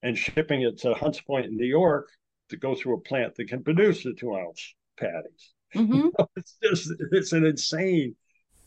[0.02, 2.08] and shipping it to Hunts Point in New York
[2.48, 5.52] to go through a plant that can produce the two ounce patties.
[5.74, 6.08] Mm-hmm.
[6.36, 8.14] it's just, it's an insane,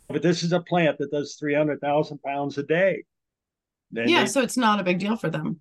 [0.07, 3.03] but this is a plant that does 300,000 pounds a day.
[3.95, 4.21] And yeah.
[4.21, 5.59] They, so it's not a big deal for them.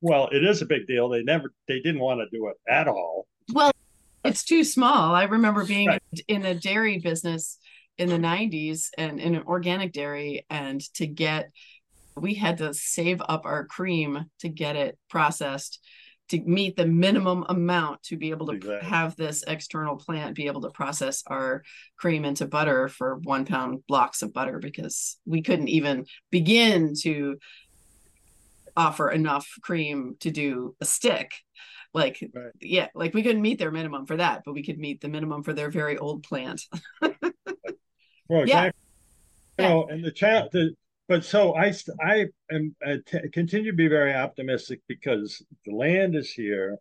[0.00, 1.08] Well, it is a big deal.
[1.08, 3.26] They never, they didn't want to do it at all.
[3.52, 3.72] Well,
[4.24, 5.14] it's too small.
[5.14, 6.02] I remember being right.
[6.28, 7.58] in a dairy business
[7.98, 11.50] in the 90s and in an organic dairy and to get
[12.16, 15.80] we had to save up our cream to get it processed
[16.28, 18.88] to meet the minimum amount to be able to exactly.
[18.88, 21.62] have this external plant be able to process our
[21.96, 27.36] cream into butter for one pound blocks of butter because we couldn't even begin to
[28.76, 31.32] offer enough cream to do a stick
[31.94, 32.52] like right.
[32.60, 35.42] yeah like we couldn't meet their minimum for that but we could meet the minimum
[35.42, 36.62] for their very old plant
[37.02, 38.48] well exactly.
[38.48, 38.70] yeah.
[39.58, 40.74] You know, and the child the
[41.08, 46.16] but so I I am I t- continue to be very optimistic because the land
[46.16, 46.78] is here,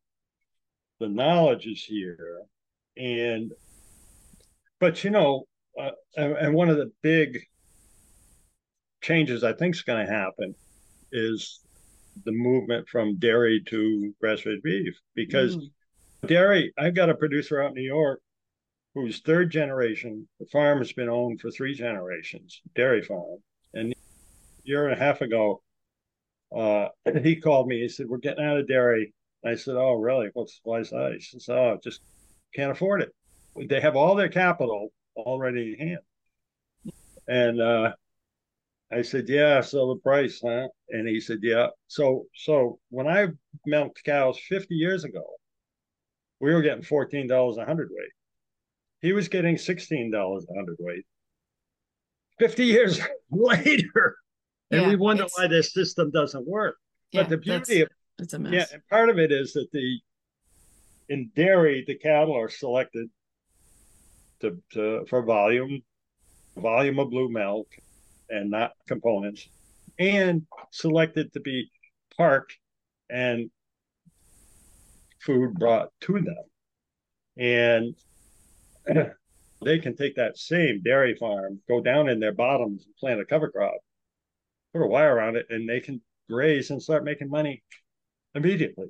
[1.00, 2.42] the knowledge is here,
[2.98, 3.52] and
[4.80, 5.46] but you know,
[5.80, 7.40] uh, and, and one of the big
[9.02, 10.56] changes I think is going to happen
[11.12, 11.60] is
[12.24, 15.70] the movement from dairy to grass-fed beef because mm.
[16.26, 16.74] dairy.
[16.78, 18.22] I've got a producer out in New York
[18.94, 23.40] whose third generation the farm has been owned for three generations, dairy farm,
[23.74, 23.94] and
[24.64, 25.62] year and a half ago,
[26.56, 26.88] uh,
[27.22, 27.82] he called me.
[27.82, 29.14] He said, "We're getting out of dairy."
[29.46, 30.30] I said, "Oh, really?
[30.34, 32.02] What's why is that?" He says, "Oh, just
[32.54, 33.14] can't afford it.
[33.70, 36.00] They have all their capital already in hand."
[37.28, 37.94] And uh,
[38.92, 43.28] I said, "Yeah, so the price, huh?" And he said, "Yeah." So, so when I
[43.66, 45.24] milked cows 50 years ago,
[46.40, 48.12] we were getting fourteen dollars a hundredweight.
[49.02, 51.06] He was getting sixteen dollars a hundredweight.
[52.40, 53.00] 50 years
[53.32, 54.18] later,
[54.72, 56.78] and yeah, we wonder why this system doesn't work.
[57.12, 58.54] Yeah, but the beauty of it's a mess.
[58.54, 60.00] Yeah, and part of it is that the
[61.10, 63.10] in dairy the cattle are selected
[64.42, 65.82] to, to for volume,
[66.58, 67.68] volume of blue milk,
[68.30, 69.48] and not components,
[70.00, 71.70] and selected to be
[72.18, 72.58] parked
[73.10, 73.50] and
[75.22, 76.44] food brought to them,
[77.38, 77.96] and
[79.64, 83.26] they can take that same dairy farm, go down in their bottoms and plant a
[83.26, 83.76] cover crop,
[84.74, 87.64] put a wire around it, and they can graze and start making money
[88.34, 88.88] immediately.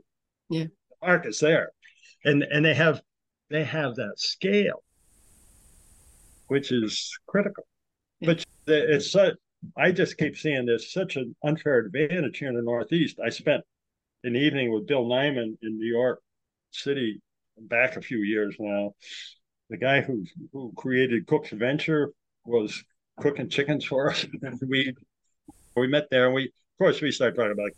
[0.50, 1.72] Yeah, the market's there,
[2.24, 3.02] and and they have
[3.50, 4.84] they have that scale,
[6.48, 7.66] which is critical.
[8.26, 9.36] But it's such.
[9.78, 13.20] I just keep seeing there's such an unfair advantage here in the Northeast.
[13.24, 13.64] I spent
[14.24, 16.22] an evening with Bill Niman in New York
[16.72, 17.22] City
[17.58, 18.94] back a few years now.
[19.70, 22.12] The guy who who created Cook's Venture
[22.46, 22.84] was
[23.20, 24.26] cooking chickens for us.
[24.68, 24.94] we
[25.76, 27.72] we met there, and we, of course, we started talking about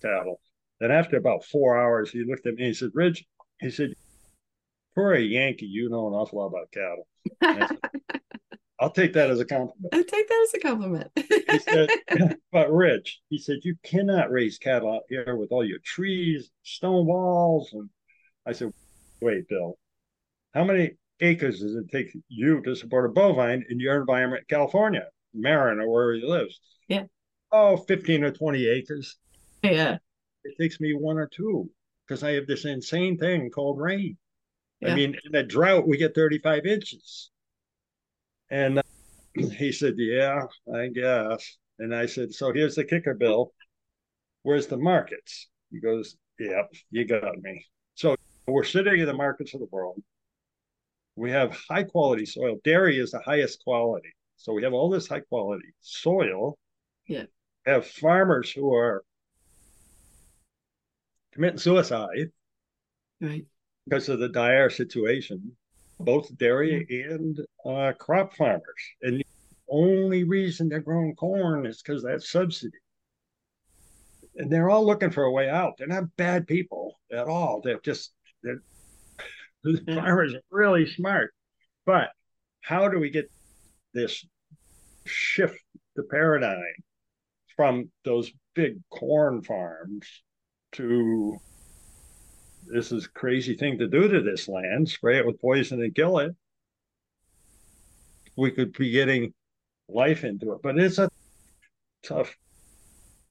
[0.00, 0.40] cattle.
[0.80, 3.26] Then after about four hours, he looked at me and he said, "Ridge,"
[3.60, 3.94] he said,
[4.94, 7.06] "For a Yankee, you know an awful lot about cattle."
[8.80, 9.92] I'll take that as a compliment.
[9.92, 11.10] I take that as a compliment.
[11.16, 11.90] he said,
[12.52, 17.06] but Ridge, he said, you cannot raise cattle out here with all your trees, stone
[17.06, 17.70] walls.
[17.72, 17.90] And
[18.46, 18.72] I said,
[19.20, 19.78] wait, Bill,
[20.54, 24.56] how many acres does it take you to support a bovine in your environment in
[24.56, 26.60] California, Marin, or wherever he lives?
[26.86, 27.04] Yeah.
[27.50, 29.16] Oh, 15 or 20 acres.
[29.62, 29.98] Yeah.
[30.44, 31.68] It takes me one or two
[32.06, 34.16] because I have this insane thing called rain.
[34.80, 34.92] Yeah.
[34.92, 37.30] I mean, in a drought, we get 35 inches.
[38.50, 38.82] And uh,
[39.34, 40.42] he said, Yeah,
[40.74, 41.56] I guess.
[41.78, 43.52] And I said, So here's the kicker, Bill.
[44.42, 45.48] Where's the markets?
[45.70, 47.66] He goes, Yep, you got me.
[47.94, 50.02] So we're sitting in the markets of the world.
[51.16, 52.56] We have high quality soil.
[52.64, 54.10] Dairy is the highest quality.
[54.36, 56.56] So we have all this high quality soil
[57.08, 57.24] yeah.
[57.66, 59.02] Have farmers who are
[61.32, 62.30] committing suicide.
[63.20, 63.46] Right.
[63.84, 65.56] Because of the dire situation,
[66.00, 68.62] both dairy and uh, crop farmers.
[69.02, 69.26] And the
[69.68, 72.78] only reason they're growing corn is because that subsidy.
[74.36, 75.74] And they're all looking for a way out.
[75.78, 77.60] They're not bad people at all.
[77.62, 78.62] They're just they're
[79.64, 81.34] the farmers are really smart.
[81.84, 82.10] But
[82.60, 83.30] how do we get
[83.94, 84.24] this
[85.04, 85.58] shift
[85.96, 86.62] the paradigm
[87.56, 90.06] from those big corn farms
[90.72, 91.36] to
[92.72, 96.18] this is crazy thing to do to this land, spray it with poison and kill
[96.18, 96.34] it.
[98.36, 99.34] We could be getting
[99.88, 101.10] life into it, but it's a
[102.02, 102.36] tough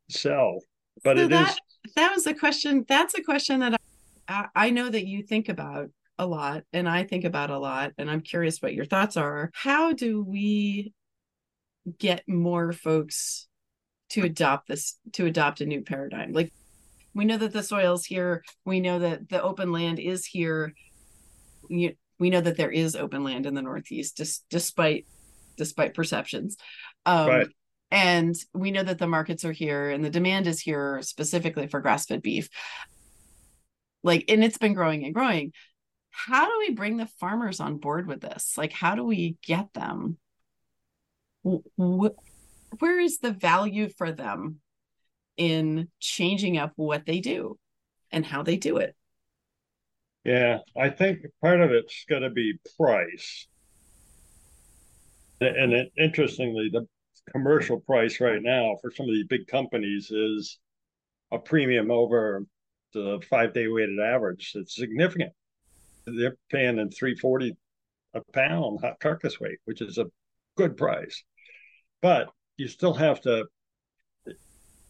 [0.09, 0.59] sell.
[1.03, 1.59] But so it that, is.
[1.95, 2.85] That was a question.
[2.87, 3.79] That's a question that
[4.27, 7.93] I, I know that you think about a lot and I think about a lot
[7.97, 9.51] and I'm curious what your thoughts are.
[9.53, 10.93] How do we
[11.99, 13.47] get more folks
[14.09, 16.33] to adopt this to adopt a new paradigm?
[16.33, 16.51] Like
[17.17, 20.73] we know that the soil's here, we know that the open land is here.
[21.69, 25.05] We, we know that there is open land in the northeast dis, despite
[25.57, 26.57] despite perceptions.
[27.07, 27.47] Um, right.
[27.89, 31.81] and we know that the markets are here and the demand is here specifically for
[31.81, 32.49] grass-fed beef.
[34.03, 35.53] Like and it's been growing and growing
[36.11, 38.55] how do we bring the farmers on board with this?
[38.57, 40.17] Like, how do we get them?
[41.77, 44.59] where is the value for them
[45.37, 47.57] in changing up what they do
[48.11, 48.95] and how they do it?
[50.23, 53.47] Yeah, I think part of it's going to be price.
[55.39, 56.87] And it, interestingly, the
[57.31, 60.57] commercial price right now for some of these big companies is
[61.31, 62.43] a premium over
[62.93, 64.51] the five day weighted average.
[64.55, 65.31] It's significant
[66.07, 67.55] they're paying in 340
[68.13, 70.05] a pound hot carcass weight, which is a
[70.55, 71.23] good price.
[72.01, 73.45] But you still have to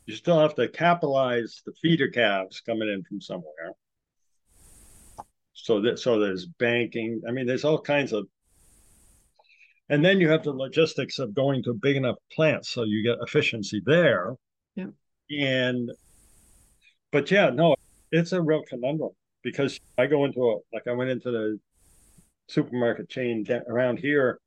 [0.08, 3.74] you still have to capitalize the feeder calves coming in from somewhere.
[5.53, 7.22] So that so there's banking.
[7.28, 8.26] I mean, there's all kinds of
[9.89, 13.18] and then you have the logistics of going to big enough plants so you get
[13.22, 14.36] efficiency there.
[14.76, 14.88] Yeah.
[15.30, 15.91] And
[17.12, 17.76] but yeah, no,
[18.12, 19.12] it's a real conundrum
[19.43, 21.60] because I go into a like I went into the
[22.47, 24.39] supermarket chain around here.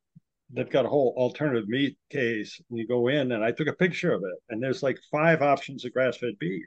[0.53, 3.73] They've got a whole alternative meat case, and you go in, and I took a
[3.73, 6.67] picture of it, and there's like five options of grass-fed beef,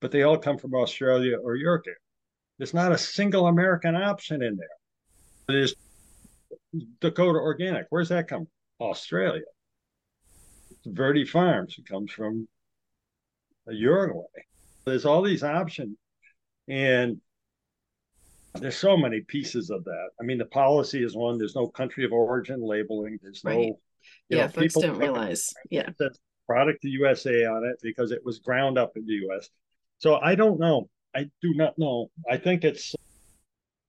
[0.00, 1.84] but they all come from Australia or Europe.
[2.56, 4.68] There's not a single American option in there.
[5.48, 5.74] There's
[7.00, 7.86] Dakota Organic.
[7.90, 8.46] Where's that come
[8.78, 8.88] from?
[8.88, 9.42] Australia.
[10.86, 11.76] Verde Farms.
[11.78, 12.48] It comes from
[13.66, 14.22] Uruguay.
[14.84, 15.96] There's all these options
[16.68, 17.20] and
[18.60, 20.08] there's so many pieces of that.
[20.20, 21.38] I mean, the policy is one.
[21.38, 23.18] There's no country of origin labeling.
[23.22, 23.68] There's right.
[23.68, 23.80] no.
[24.28, 25.52] yeah, know, folks don't realize.
[25.70, 25.88] Yeah.
[26.46, 29.48] Product the USA on it because it was ground up in the US.
[29.98, 30.88] So I don't know.
[31.14, 32.10] I do not know.
[32.30, 32.94] I think it's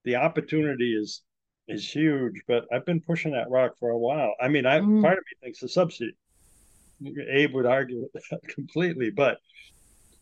[0.03, 1.21] the opportunity is
[1.67, 4.33] is huge, but I've been pushing that rock for a while.
[4.41, 5.01] I mean, I mm.
[5.01, 6.15] part of me thinks the subsidy.
[7.31, 9.37] Abe would argue with that completely, but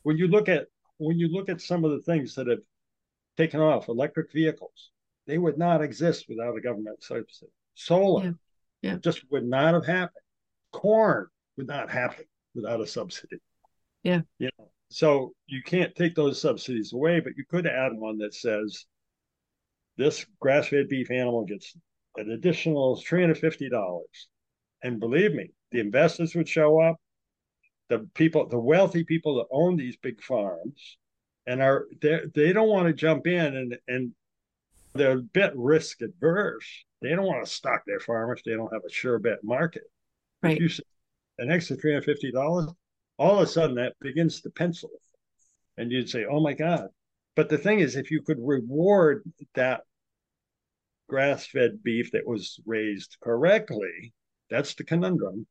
[0.03, 0.67] when you look at
[0.97, 2.59] when you look at some of the things that have
[3.38, 4.91] taken off, electric vehicles,
[5.25, 7.51] they would not exist without a government subsidy.
[7.75, 8.31] Solar yeah.
[8.81, 8.97] Yeah.
[8.97, 10.23] just would not have happened.
[10.71, 11.27] Corn
[11.57, 12.25] would not happen
[12.55, 13.38] without a subsidy.
[14.03, 14.21] Yeah.
[14.39, 18.33] You know, so you can't take those subsidies away, but you could add one that
[18.33, 18.85] says
[19.97, 21.75] this grass-fed beef animal gets
[22.15, 23.99] an additional $350.
[24.83, 26.97] And believe me, the investors would show up
[27.89, 30.97] the people, the wealthy people that own these big farms,
[31.47, 34.11] and are they they don't want to jump in and and
[34.93, 36.85] they're a bit risk adverse.
[37.01, 38.41] They don't want to stock their farmers.
[38.45, 39.83] They don't have a sure bet market.
[40.43, 40.57] Right.
[40.57, 40.83] If you say
[41.39, 42.67] an extra three hundred fifty dollars,
[43.17, 44.89] all of a sudden that begins to pencil,
[45.77, 46.89] and you'd say, "Oh my God!"
[47.35, 49.23] But the thing is, if you could reward
[49.53, 49.81] that
[51.07, 54.13] grass-fed beef that was raised correctly,
[54.49, 55.47] that's the conundrum.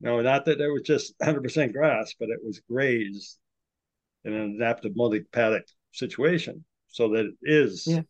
[0.00, 3.38] No, not that it was just 100% grass, but it was grazed
[4.24, 8.02] in an adaptive multi-paddock situation so that it is yeah.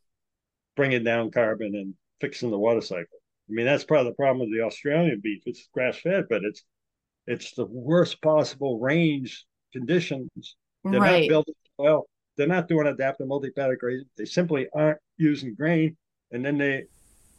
[0.77, 3.19] bringing down carbon and fixing the water cycle.
[3.49, 5.43] I mean, that's part of the problem with the Australian beef.
[5.47, 6.63] It's grass fed, but it's
[7.27, 10.57] it's the worst possible range conditions.
[10.85, 11.23] They're right.
[11.23, 12.09] not building well.
[12.37, 14.09] They're not doing adaptive multi-paddock grazing.
[14.17, 15.97] They simply aren't using grain,
[16.31, 16.85] and then they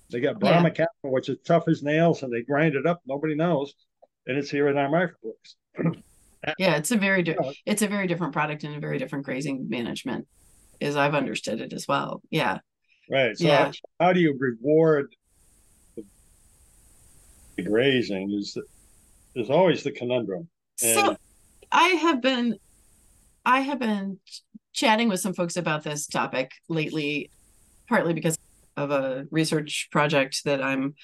[0.10, 0.74] they got Brahma yeah.
[0.74, 3.02] cattle, which is tough as nails, and they grind it up.
[3.06, 3.74] Nobody knows
[4.28, 5.56] and it's here in our marketplace.
[6.58, 9.70] yeah, it's a very di- it's a very different product and a very different grazing
[9.70, 10.28] management,
[10.80, 12.22] as I've understood it as well.
[12.30, 12.60] Yeah.
[13.10, 13.38] Right.
[13.38, 13.66] So yeah.
[13.66, 15.14] how, how do you reward
[17.56, 18.32] the grazing?
[18.32, 18.58] Is
[19.36, 20.48] is always the conundrum.
[20.82, 21.18] And so
[21.72, 22.58] I have been
[23.46, 24.20] I have been
[24.74, 27.30] chatting with some folks about this topic lately,
[27.88, 28.38] partly because
[28.78, 30.96] of a research project that I'm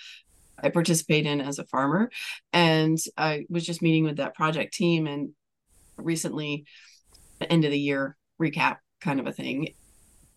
[0.62, 2.10] I participate in as a farmer.
[2.54, 5.30] And I was just meeting with that project team and
[5.98, 6.66] recently,
[7.42, 9.70] end of the year recap kind of a thing.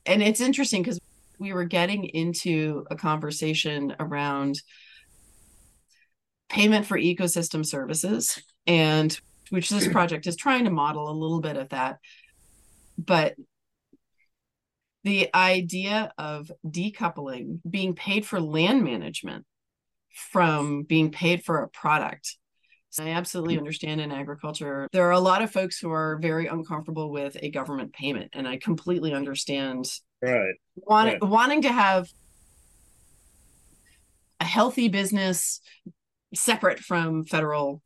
[0.07, 1.01] And it's interesting because
[1.39, 4.61] we were getting into a conversation around
[6.49, 9.19] payment for ecosystem services and
[9.51, 11.99] which this project is trying to model a little bit of that
[12.99, 13.35] but
[15.05, 19.47] the idea of decoupling being paid for land management
[20.13, 22.37] from being paid for a product
[22.99, 23.59] I absolutely mm.
[23.59, 24.89] understand in agriculture.
[24.93, 28.49] There are a lot of folks who are very uncomfortable with a government payment, and
[28.49, 29.87] I completely understand.
[30.23, 30.55] Right.
[30.77, 31.25] Wanting, right.
[31.25, 32.09] wanting to have
[34.41, 35.61] a healthy business
[36.35, 37.83] separate from federal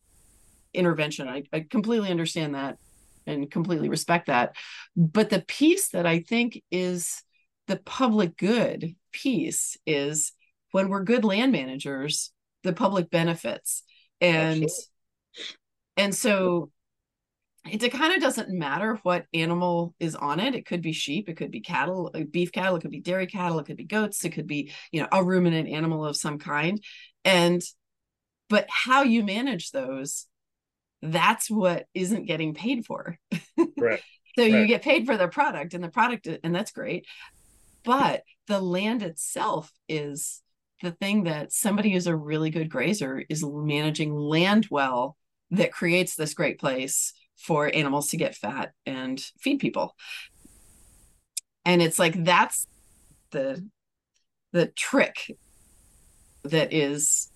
[0.72, 1.28] intervention.
[1.28, 2.78] I, I completely understand that
[3.26, 4.56] and completely respect that.
[4.96, 7.22] But the piece that I think is
[7.66, 10.32] the public good piece is
[10.74, 12.32] when we're good land managers,
[12.64, 13.84] the public benefits.
[14.20, 14.68] And
[15.96, 16.72] and so
[17.70, 20.56] it kind of doesn't matter what animal is on it.
[20.56, 23.28] It could be sheep, it could be cattle, uh, beef cattle, it could be dairy
[23.28, 26.40] cattle, it could be goats, it could be, you know, a ruminant animal of some
[26.40, 26.82] kind.
[27.24, 27.62] And
[28.48, 30.26] but how you manage those,
[31.02, 33.16] that's what isn't getting paid for.
[33.78, 34.00] Right.
[34.36, 34.48] so right.
[34.48, 37.06] you get paid for the product and the product and that's great.
[37.84, 40.40] But the land itself is
[40.84, 45.16] the thing that somebody who's a really good grazer is managing land well
[45.50, 49.94] that creates this great place for animals to get fat and feed people.
[51.64, 52.66] And it's like that's
[53.30, 53.66] the
[54.52, 55.36] the trick
[56.44, 57.30] that is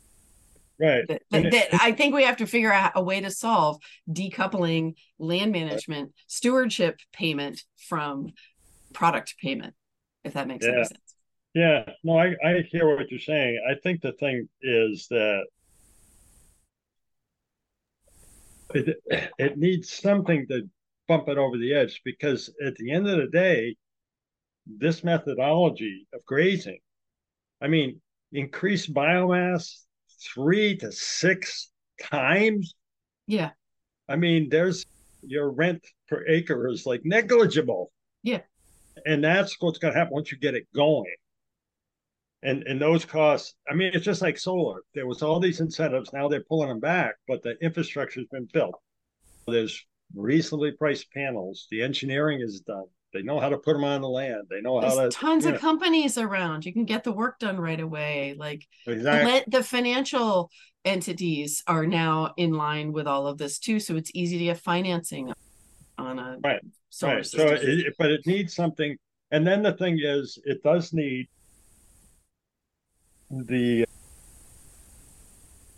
[0.79, 1.07] right.
[1.09, 3.79] that, that, that, i think we have to figure out a way to solve
[4.09, 8.29] decoupling land management stewardship payment from
[8.93, 9.75] product payment
[10.25, 10.73] if that makes yeah.
[10.73, 11.08] any sense
[11.59, 15.45] yeah no I, I hear what you're saying i think the thing is that
[18.75, 19.03] it,
[19.39, 20.69] it needs something to
[21.07, 23.77] bump it over the edge because at the end of the day,
[24.67, 26.79] this methodology of grazing,
[27.61, 28.01] I mean,
[28.33, 29.85] increase biomass
[30.35, 31.71] three to six
[32.03, 32.75] times.
[33.27, 33.51] Yeah.
[34.09, 34.85] I mean, there's
[35.23, 37.91] your rent per acre is like negligible.
[38.23, 38.41] Yeah.
[39.07, 41.15] And that's what's going to happen once you get it going
[42.43, 44.81] and and those costs i mean it's just like solar.
[44.95, 46.13] There was all these incentives.
[46.13, 48.75] Now they're pulling them back but the infrastructure's been built.
[49.47, 49.85] There's
[50.15, 51.67] reasonably priced panels.
[51.71, 52.85] The engineering is done.
[53.15, 54.43] They know how to put them on the land.
[54.51, 55.59] They know There's how to tons of know.
[55.59, 56.67] companies around.
[56.67, 58.37] You can get the work done right away.
[58.39, 59.43] Like exactly.
[59.47, 60.51] the, the financial
[60.85, 64.59] entities are now in line with all of this too so it's easy to get
[64.59, 65.31] financing
[65.99, 66.63] on a right
[67.03, 67.27] right.
[67.27, 67.49] System.
[67.49, 68.97] so it, but it needs something.
[69.31, 71.29] And then the thing is it does need
[73.31, 73.85] the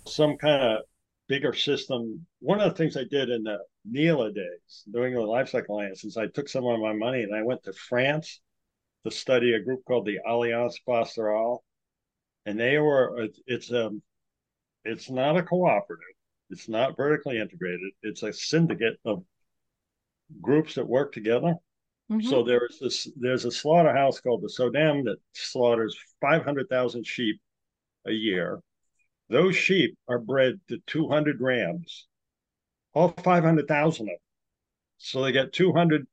[0.06, 0.82] some kind of
[1.28, 2.26] bigger system.
[2.40, 6.16] One of the things I did in the NELA days, doing the Livestock Alliance, is
[6.16, 8.40] I took some of my money and I went to France
[9.04, 11.64] to study a group called the Alliance Pastorale,
[12.46, 14.02] and they were it's a um,
[14.84, 16.04] it's not a cooperative,
[16.50, 19.24] it's not vertically integrated, it's a syndicate of
[20.40, 21.54] groups that work together.
[22.10, 22.28] Mm-hmm.
[22.28, 27.40] So there's this there's a slaughterhouse called the Sodam that slaughters 500,000 sheep
[28.06, 28.60] a year.
[29.28, 32.08] Those sheep are bred to 200 rams,
[32.94, 34.16] all 500,000 of them.
[34.98, 36.06] So they get 200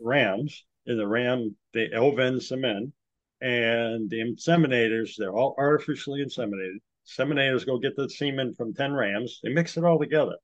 [0.00, 2.92] rams in the ram, they ovens them in,
[3.42, 6.78] and the inseminators, they're all artificially inseminated.
[7.06, 10.36] Inseminators go get the semen from 10 rams, they mix it all together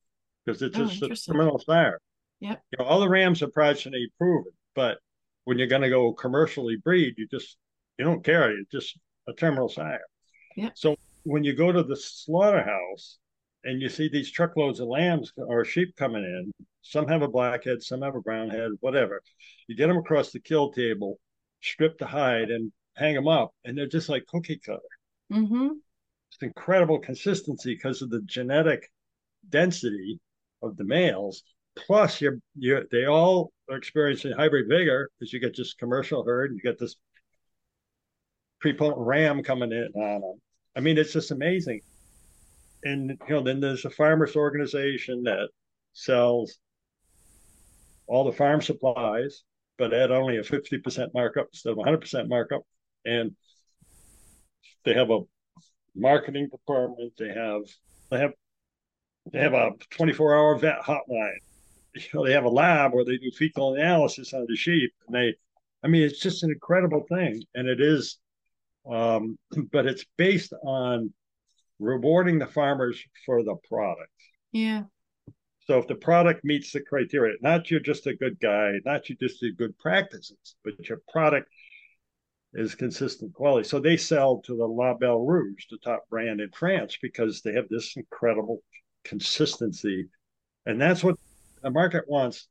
[0.44, 2.00] because it's oh, just a terminal sire.
[2.40, 2.56] Yeah.
[2.70, 4.98] You know, all the rams are progeny proven, but
[5.44, 7.56] when you're going to go commercially breed, you just
[7.98, 8.52] you don't care.
[8.52, 10.04] You just a terminal sire.
[10.56, 10.70] Yeah.
[10.74, 13.18] So when you go to the slaughterhouse
[13.64, 16.52] and you see these truckloads of lambs or sheep coming in,
[16.82, 19.22] some have a black head, some have a brown head, whatever.
[19.66, 21.18] You get them across the kill table,
[21.60, 24.80] strip the hide, and hang them up, and they're just like cookie cutter.
[25.32, 25.68] Mm-hmm.
[26.30, 28.90] It's incredible consistency because of the genetic
[29.48, 30.20] density
[30.62, 31.42] of the males.
[31.86, 36.52] Plus, you're, you're they all are experiencing hybrid vigor because you get this commercial herd,
[36.52, 36.96] you get this
[38.60, 40.40] prepotent ram coming in on them.
[40.76, 41.80] I mean, it's just amazing.
[42.84, 45.48] And you know, then there's a farmers organization that
[45.92, 46.58] sells
[48.06, 49.42] all the farm supplies,
[49.76, 52.62] but at only a 50% markup instead of 100% markup.
[53.04, 53.32] And
[54.84, 55.20] they have a
[55.94, 57.12] marketing department.
[57.18, 57.62] They have
[58.10, 58.32] they have
[59.32, 61.38] they have a 24 hour vet hotline.
[62.00, 64.92] You know, they have a lab where they do fecal analysis on the sheep.
[65.06, 65.34] And they,
[65.82, 67.42] I mean, it's just an incredible thing.
[67.54, 68.18] And it is
[68.88, 69.38] um,
[69.72, 71.12] but it's based on
[71.78, 74.10] rewarding the farmers for the product.
[74.52, 74.84] Yeah.
[75.66, 79.16] So if the product meets the criteria, not you're just a good guy, not you
[79.16, 81.48] just do good practices, but your product
[82.54, 83.68] is consistent quality.
[83.68, 87.68] So they sell to the Label Rouge, the top brand in France, because they have
[87.68, 88.62] this incredible
[89.04, 90.08] consistency.
[90.64, 91.18] And that's what
[91.68, 92.48] the market wants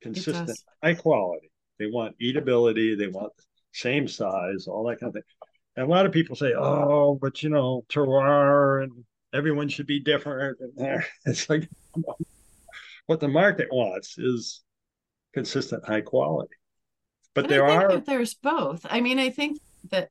[0.00, 1.50] consistent, high quality.
[1.78, 2.96] They want eatability.
[2.96, 3.32] They want
[3.72, 5.22] same size, all that kind of thing.
[5.76, 9.04] And a lot of people say, "Oh, but you know, terroir and
[9.34, 11.68] everyone should be different." And It's like
[13.06, 14.62] what the market wants is
[15.34, 16.54] consistent high quality.
[17.34, 18.86] But, but there are there's both.
[18.88, 19.60] I mean, I think
[19.90, 20.10] that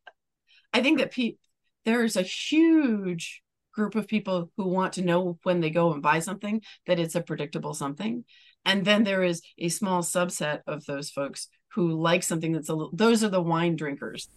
[0.74, 1.38] I think that pe-
[1.86, 3.42] there's a huge
[3.74, 7.16] group of people who want to know when they go and buy something that it's
[7.16, 8.24] a predictable something.
[8.66, 12.74] And then there is a small subset of those folks who like something that's a
[12.76, 14.28] little, those are the wine drinkers.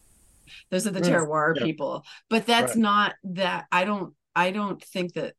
[0.70, 1.65] Those are the terroir yeah.
[1.65, 2.05] people.
[2.31, 2.82] But that's right.
[2.82, 5.35] not that I don't I don't think that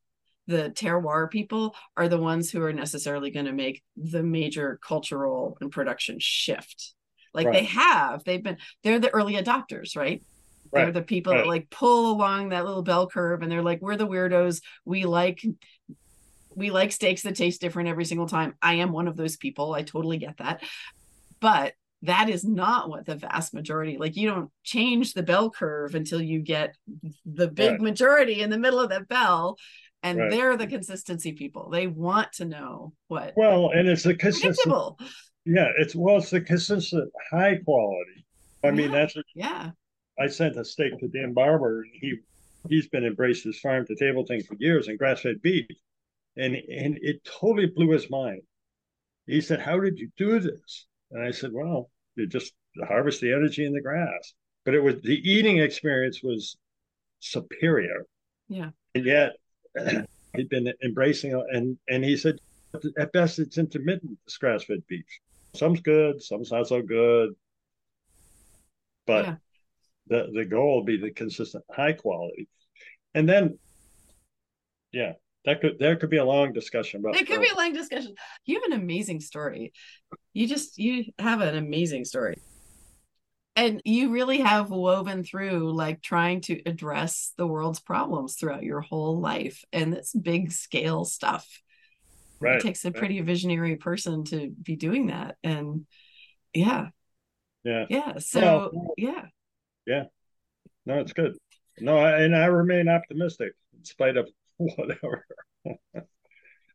[0.46, 5.58] the terroir people are the ones who are necessarily going to make the major cultural
[5.60, 6.94] and production shift.
[7.34, 7.54] Like right.
[7.54, 10.22] they have, they've been, they're the early adopters, right?
[10.72, 10.84] Right.
[10.84, 11.38] They're the people right.
[11.40, 14.60] that like pull along that little bell curve and they're like, we're the weirdos.
[14.84, 15.44] We like
[16.54, 18.54] we like steaks that taste different every single time.
[18.62, 19.74] I am one of those people.
[19.74, 20.62] I totally get that.
[21.40, 25.94] But that is not what the vast majority like you don't change the bell curve
[25.94, 26.76] until you get
[27.24, 27.80] the big right.
[27.80, 29.56] majority in the middle of that bell
[30.02, 30.30] and right.
[30.30, 34.94] they're the consistency people they want to know what well and it's a consistent
[35.44, 38.26] yeah it's well it's the consistent high quality
[38.62, 38.72] i yeah.
[38.72, 39.70] mean that's a, yeah
[40.18, 42.18] i sent a steak to dan barber and he
[42.68, 45.66] he's been embraced his farm to table thing for years and grass-fed beef
[46.36, 48.42] and and it totally blew his mind
[49.26, 52.52] he said how did you do this and I said, well, you just
[52.86, 54.34] harvest the energy in the grass.
[54.64, 56.56] But it was the eating experience was
[57.20, 58.06] superior.
[58.48, 58.70] Yeah.
[58.94, 59.36] And yet
[60.34, 61.44] he'd been embracing it.
[61.52, 62.38] And, and he said,
[62.98, 65.04] at best, it's intermittent, this grass fed beef.
[65.54, 67.34] Some's good, some's not so good.
[69.06, 69.34] But yeah.
[70.08, 72.48] The, the goal will be the consistent high quality.
[73.14, 73.58] And then,
[74.92, 75.12] yeah,
[75.46, 77.16] that could there could be a long discussion about.
[77.16, 78.14] It could be a long discussion.
[78.44, 79.72] You have an amazing story.
[80.32, 82.36] You just you have an amazing story,
[83.54, 88.80] and you really have woven through like trying to address the world's problems throughout your
[88.80, 91.46] whole life, and it's big scale stuff.
[92.40, 92.56] Right.
[92.56, 93.26] It takes a pretty right.
[93.26, 95.86] visionary person to be doing that, and
[96.52, 96.88] yeah,
[97.62, 98.18] yeah, yeah.
[98.18, 99.26] So well, yeah,
[99.86, 100.04] yeah.
[100.84, 101.36] No, it's good.
[101.78, 105.26] No, and I remain optimistic in spite of whatever.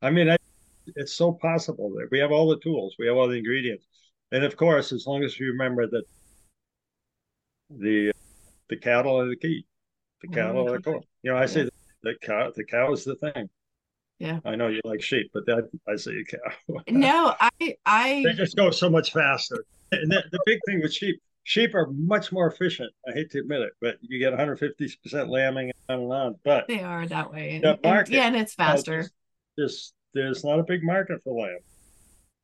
[0.01, 0.37] I mean, I,
[0.95, 3.85] it's so possible that we have all the tools, we have all the ingredients,
[4.31, 6.03] and of course, as long as we remember that
[7.69, 8.11] the
[8.69, 9.65] the cattle are the key,
[10.21, 10.35] the mm-hmm.
[10.35, 11.01] cattle are the core.
[11.23, 11.45] You know, I yeah.
[11.47, 11.71] say the,
[12.03, 13.49] the cow, the cow is the thing.
[14.19, 16.81] Yeah, I know you like sheep, but that I say a cow.
[16.89, 19.65] no, I I they just go so much faster.
[19.91, 22.91] And the, the big thing with sheep, sheep are much more efficient.
[23.07, 26.35] I hate to admit it, but you get 150% lambing and on and on.
[26.43, 27.59] But they are that way.
[27.61, 29.09] The market, and, yeah, and it's faster.
[29.57, 31.59] Just, there's not a big market for lamb.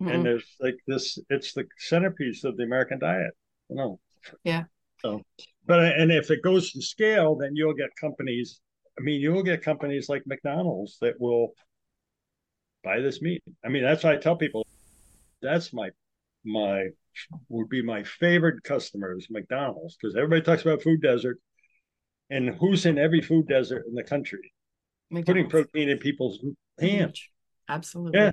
[0.01, 0.11] Mm-hmm.
[0.11, 3.31] And there's like this, it's the centerpiece of the American diet,
[3.69, 3.99] you know.
[4.43, 4.63] Yeah.
[4.99, 5.21] So,
[5.65, 8.59] but and if it goes to scale, then you'll get companies.
[8.99, 11.53] I mean, you'll get companies like McDonald's that will
[12.83, 13.43] buy this meat.
[13.63, 14.65] I mean, that's why I tell people
[15.41, 15.89] that's my
[16.43, 16.87] my
[17.49, 21.39] would be my favorite customers, McDonald's, because everybody talks about food desert,
[22.29, 24.53] and who's in every food desert in the country,
[25.09, 25.27] McDonald's.
[25.27, 26.39] putting protein in people's
[26.79, 27.21] hands.
[27.69, 28.19] Absolutely.
[28.19, 28.31] Yeah.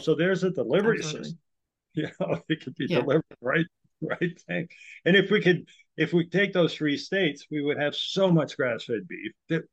[0.00, 1.24] So there's a delivery Absolutely.
[1.24, 1.38] system.
[1.92, 3.00] You know, it could be yeah.
[3.00, 3.66] delivered right,
[4.00, 4.68] right thing.
[5.04, 5.66] And if we could,
[5.96, 9.64] if we take those three states, we would have so much grass-fed beef that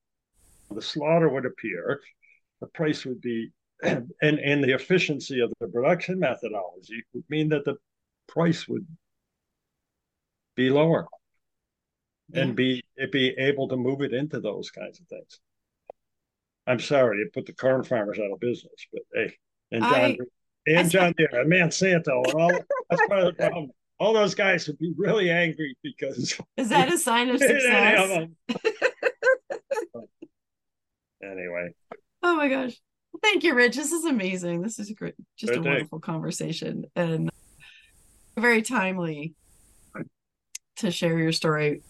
[0.72, 2.02] the slaughter would appear,
[2.60, 3.52] the price would be
[3.84, 7.76] and and the efficiency of the production methodology would mean that the
[8.28, 8.86] price would
[10.56, 11.08] be lower
[12.30, 12.42] yeah.
[12.42, 15.40] and be be able to move it into those kinds of things.
[16.66, 19.34] I'm sorry, it put the corn farmers out of business, but hey,
[19.72, 20.18] and John I,
[20.68, 22.52] and I John Deere and Monsanto and all
[22.90, 23.72] that's part of the problem.
[24.00, 28.28] All those guys would be really angry because is that a sign of success?
[31.24, 31.70] anyway.
[32.24, 32.80] Oh my gosh.
[33.24, 33.76] Thank you, Ridge.
[33.76, 34.62] This is amazing.
[34.62, 35.70] This is a great, just Good a day.
[35.70, 37.32] wonderful conversation and
[38.38, 39.34] very timely
[40.78, 41.82] to share your story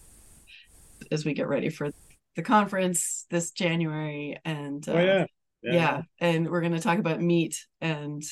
[1.10, 1.90] as we get ready for
[2.36, 4.38] the conference this January.
[4.44, 5.26] And uh, oh, yeah.
[5.62, 5.72] yeah.
[5.72, 8.22] yeah, and we're going to talk about meat and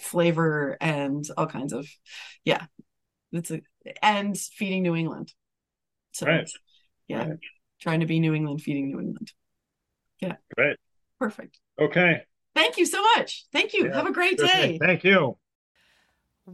[0.00, 1.88] flavor and all kinds of,
[2.44, 2.66] yeah,
[3.32, 3.60] it's a
[4.02, 5.32] and feeding New England.
[6.12, 6.50] So, right.
[7.08, 7.38] yeah, right.
[7.80, 9.32] trying to be New England, feeding New England.
[10.20, 10.36] Yeah.
[10.54, 10.76] Great.
[11.18, 11.58] Perfect.
[11.80, 12.22] Okay.
[12.54, 13.46] Thank you so much.
[13.52, 13.86] Thank you.
[13.86, 13.96] Yeah.
[13.96, 14.78] Have a great day.
[14.80, 15.38] Thank you.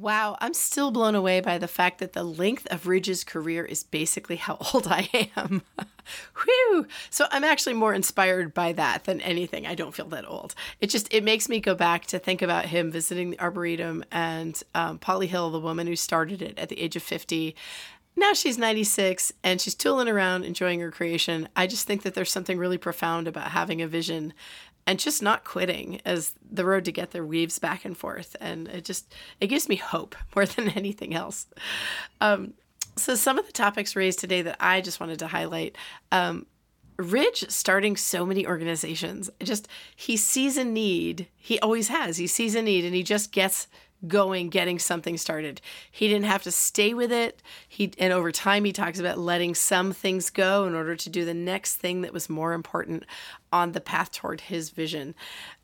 [0.01, 3.83] Wow, I'm still blown away by the fact that the length of Ridge's career is
[3.83, 5.63] basically how old I am.
[6.45, 6.87] Whew!
[7.09, 9.67] So I'm actually more inspired by that than anything.
[9.67, 10.55] I don't feel that old.
[10.81, 14.63] It just it makes me go back to think about him visiting the arboretum and
[14.75, 17.57] um, Polly Hill, the woman who started it at the age of 50.
[18.19, 21.49] Now she's 96 and she's tooling around enjoying her creation.
[21.55, 24.33] I just think that there's something really profound about having a vision
[24.87, 28.37] and just not quitting as the road to get there weaves back and forth.
[28.41, 31.47] And it just it gives me hope more than anything else.
[32.21, 32.55] Um,
[32.97, 35.77] so some of the topics raised today that i just wanted to highlight
[36.13, 36.47] um,
[36.99, 39.31] ridge starting so many organizations.
[39.43, 41.29] Just he sees a need.
[41.37, 42.17] He always has.
[42.17, 43.69] He sees a need and he just gets
[44.09, 45.61] going getting something started.
[45.91, 47.43] He didn't have to stay with it.
[47.69, 51.25] He and over time he talks about letting some things go in order to do
[51.25, 53.05] the next thing that was more important
[53.53, 55.15] on the path toward his vision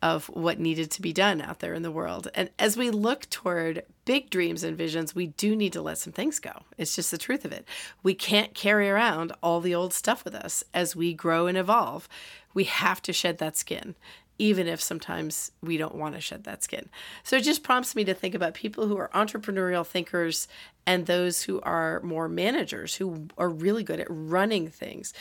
[0.00, 2.28] of what needed to be done out there in the world.
[2.34, 6.12] And as we look toward big dreams and visions we do need to let some
[6.12, 6.62] things go.
[6.78, 7.66] It's just the truth of it.
[8.02, 10.64] We can't carry around all the old stuff with us.
[10.74, 12.08] As we grow and evolve
[12.54, 13.94] we have to shed that skin
[14.38, 16.88] even if sometimes we don't want to shed that skin.
[17.22, 20.48] So it just prompts me to think about people who are entrepreneurial thinkers
[20.86, 25.12] and those who are more managers who are really good at running things.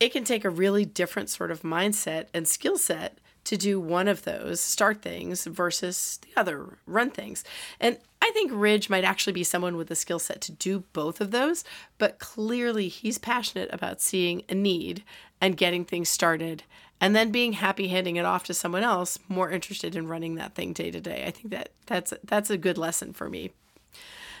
[0.00, 4.08] It can take a really different sort of mindset and skill set to do one
[4.08, 7.44] of those, start things, versus the other, run things.
[7.78, 11.20] And I think Ridge might actually be someone with the skill set to do both
[11.20, 11.62] of those,
[11.98, 15.04] but clearly he's passionate about seeing a need
[15.44, 16.62] and getting things started
[17.02, 20.54] and then being happy handing it off to someone else more interested in running that
[20.54, 21.24] thing day to day.
[21.26, 23.50] I think that that's that's a good lesson for me.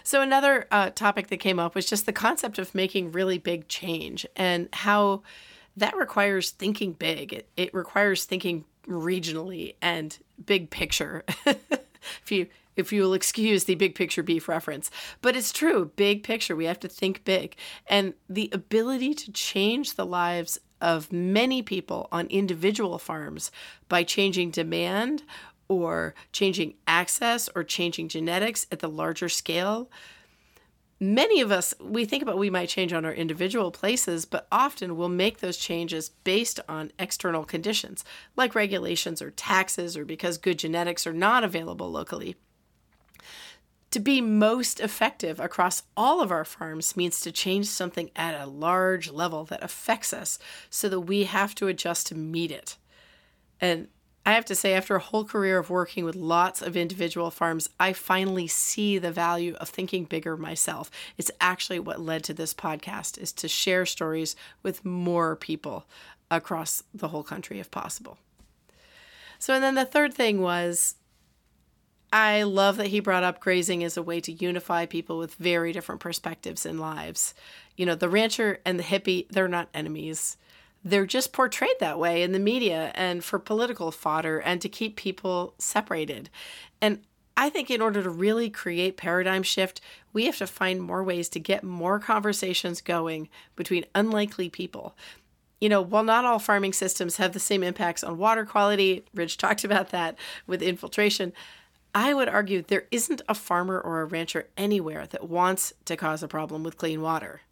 [0.02, 3.68] So another uh, topic that came up was just the concept of making really big
[3.68, 5.22] change and how
[5.76, 7.34] that requires thinking big.
[7.34, 10.16] It, it requires thinking regionally and
[10.46, 11.22] big picture.
[11.46, 14.90] if you if you will excuse the big picture beef reference.
[15.20, 16.56] But it's true, big picture.
[16.56, 17.56] We have to think big.
[17.86, 23.50] And the ability to change the lives of many people on individual farms
[23.88, 25.22] by changing demand
[25.66, 29.90] or changing access or changing genetics at the larger scale.
[31.00, 34.96] Many of us, we think about we might change on our individual places, but often
[34.96, 38.04] we'll make those changes based on external conditions,
[38.36, 42.36] like regulations or taxes, or because good genetics are not available locally.
[43.94, 48.44] To be most effective across all of our farms means to change something at a
[48.44, 50.36] large level that affects us
[50.68, 52.76] so that we have to adjust to meet it.
[53.60, 53.86] And
[54.26, 57.68] I have to say, after a whole career of working with lots of individual farms,
[57.78, 60.90] I finally see the value of thinking bigger myself.
[61.16, 64.34] It's actually what led to this podcast is to share stories
[64.64, 65.86] with more people
[66.32, 68.18] across the whole country if possible.
[69.38, 70.96] So and then the third thing was
[72.12, 75.72] I love that he brought up grazing as a way to unify people with very
[75.72, 77.34] different perspectives and lives.
[77.76, 80.36] You know, the rancher and the hippie, they're not enemies.
[80.84, 84.96] They're just portrayed that way in the media and for political fodder and to keep
[84.96, 86.30] people separated.
[86.80, 87.00] And
[87.36, 89.80] I think in order to really create paradigm shift,
[90.12, 94.94] we have to find more ways to get more conversations going between unlikely people.
[95.60, 99.36] You know, while not all farming systems have the same impacts on water quality, Ridge
[99.38, 100.16] talked about that
[100.46, 101.32] with infiltration
[101.94, 106.22] I would argue there isn't a farmer or a rancher anywhere that wants to cause
[106.22, 107.42] a problem with clean water.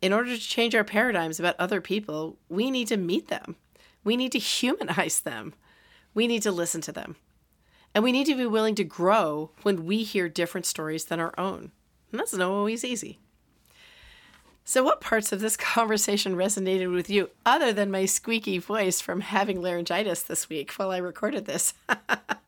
[0.00, 3.56] In order to change our paradigms about other people, we need to meet them.
[4.04, 5.54] We need to humanize them.
[6.14, 7.16] We need to listen to them.
[7.94, 11.34] And we need to be willing to grow when we hear different stories than our
[11.38, 11.72] own.
[12.10, 13.18] And that's not always easy.
[14.64, 19.20] So, what parts of this conversation resonated with you other than my squeaky voice from
[19.20, 21.74] having laryngitis this week while I recorded this?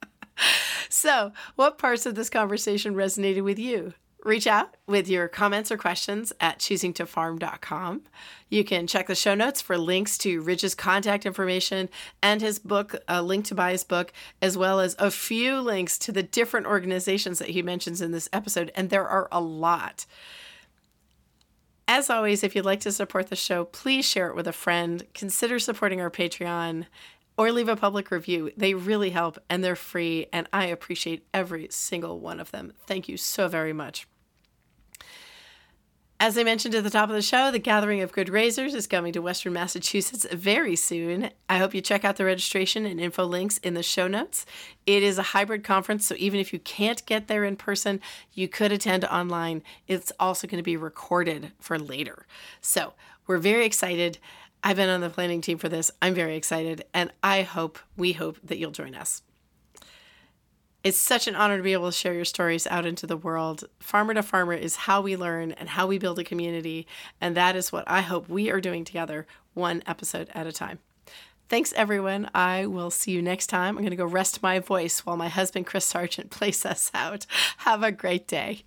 [0.88, 3.94] so, what parts of this conversation resonated with you?
[4.24, 8.02] Reach out with your comments or questions at choosingtofarm.com.
[8.48, 11.90] You can check the show notes for links to Ridge's contact information
[12.22, 15.98] and his book, a link to buy his book, as well as a few links
[15.98, 18.72] to the different organizations that he mentions in this episode.
[18.74, 20.06] And there are a lot.
[21.86, 25.04] As always, if you'd like to support the show, please share it with a friend.
[25.12, 26.86] Consider supporting our Patreon
[27.36, 28.52] or leave a public review.
[28.56, 32.72] They really help and they're free, and I appreciate every single one of them.
[32.86, 34.06] Thank you so very much.
[36.20, 38.86] As I mentioned at the top of the show, the Gathering of Good Grazers is
[38.86, 41.28] coming to Western Massachusetts very soon.
[41.50, 44.46] I hope you check out the registration and info links in the show notes.
[44.86, 48.00] It is a hybrid conference, so even if you can't get there in person,
[48.32, 49.62] you could attend online.
[49.88, 52.26] It's also going to be recorded for later.
[52.60, 52.94] So
[53.26, 54.18] we're very excited.
[54.66, 55.90] I've been on the planning team for this.
[56.00, 59.20] I'm very excited, and I hope, we hope that you'll join us.
[60.82, 63.64] It's such an honor to be able to share your stories out into the world.
[63.78, 66.86] Farmer to Farmer is how we learn and how we build a community.
[67.20, 70.78] And that is what I hope we are doing together, one episode at a time.
[71.50, 72.30] Thanks, everyone.
[72.34, 73.76] I will see you next time.
[73.76, 77.26] I'm going to go rest my voice while my husband, Chris Sargent, plays us out.
[77.58, 78.64] Have a great day.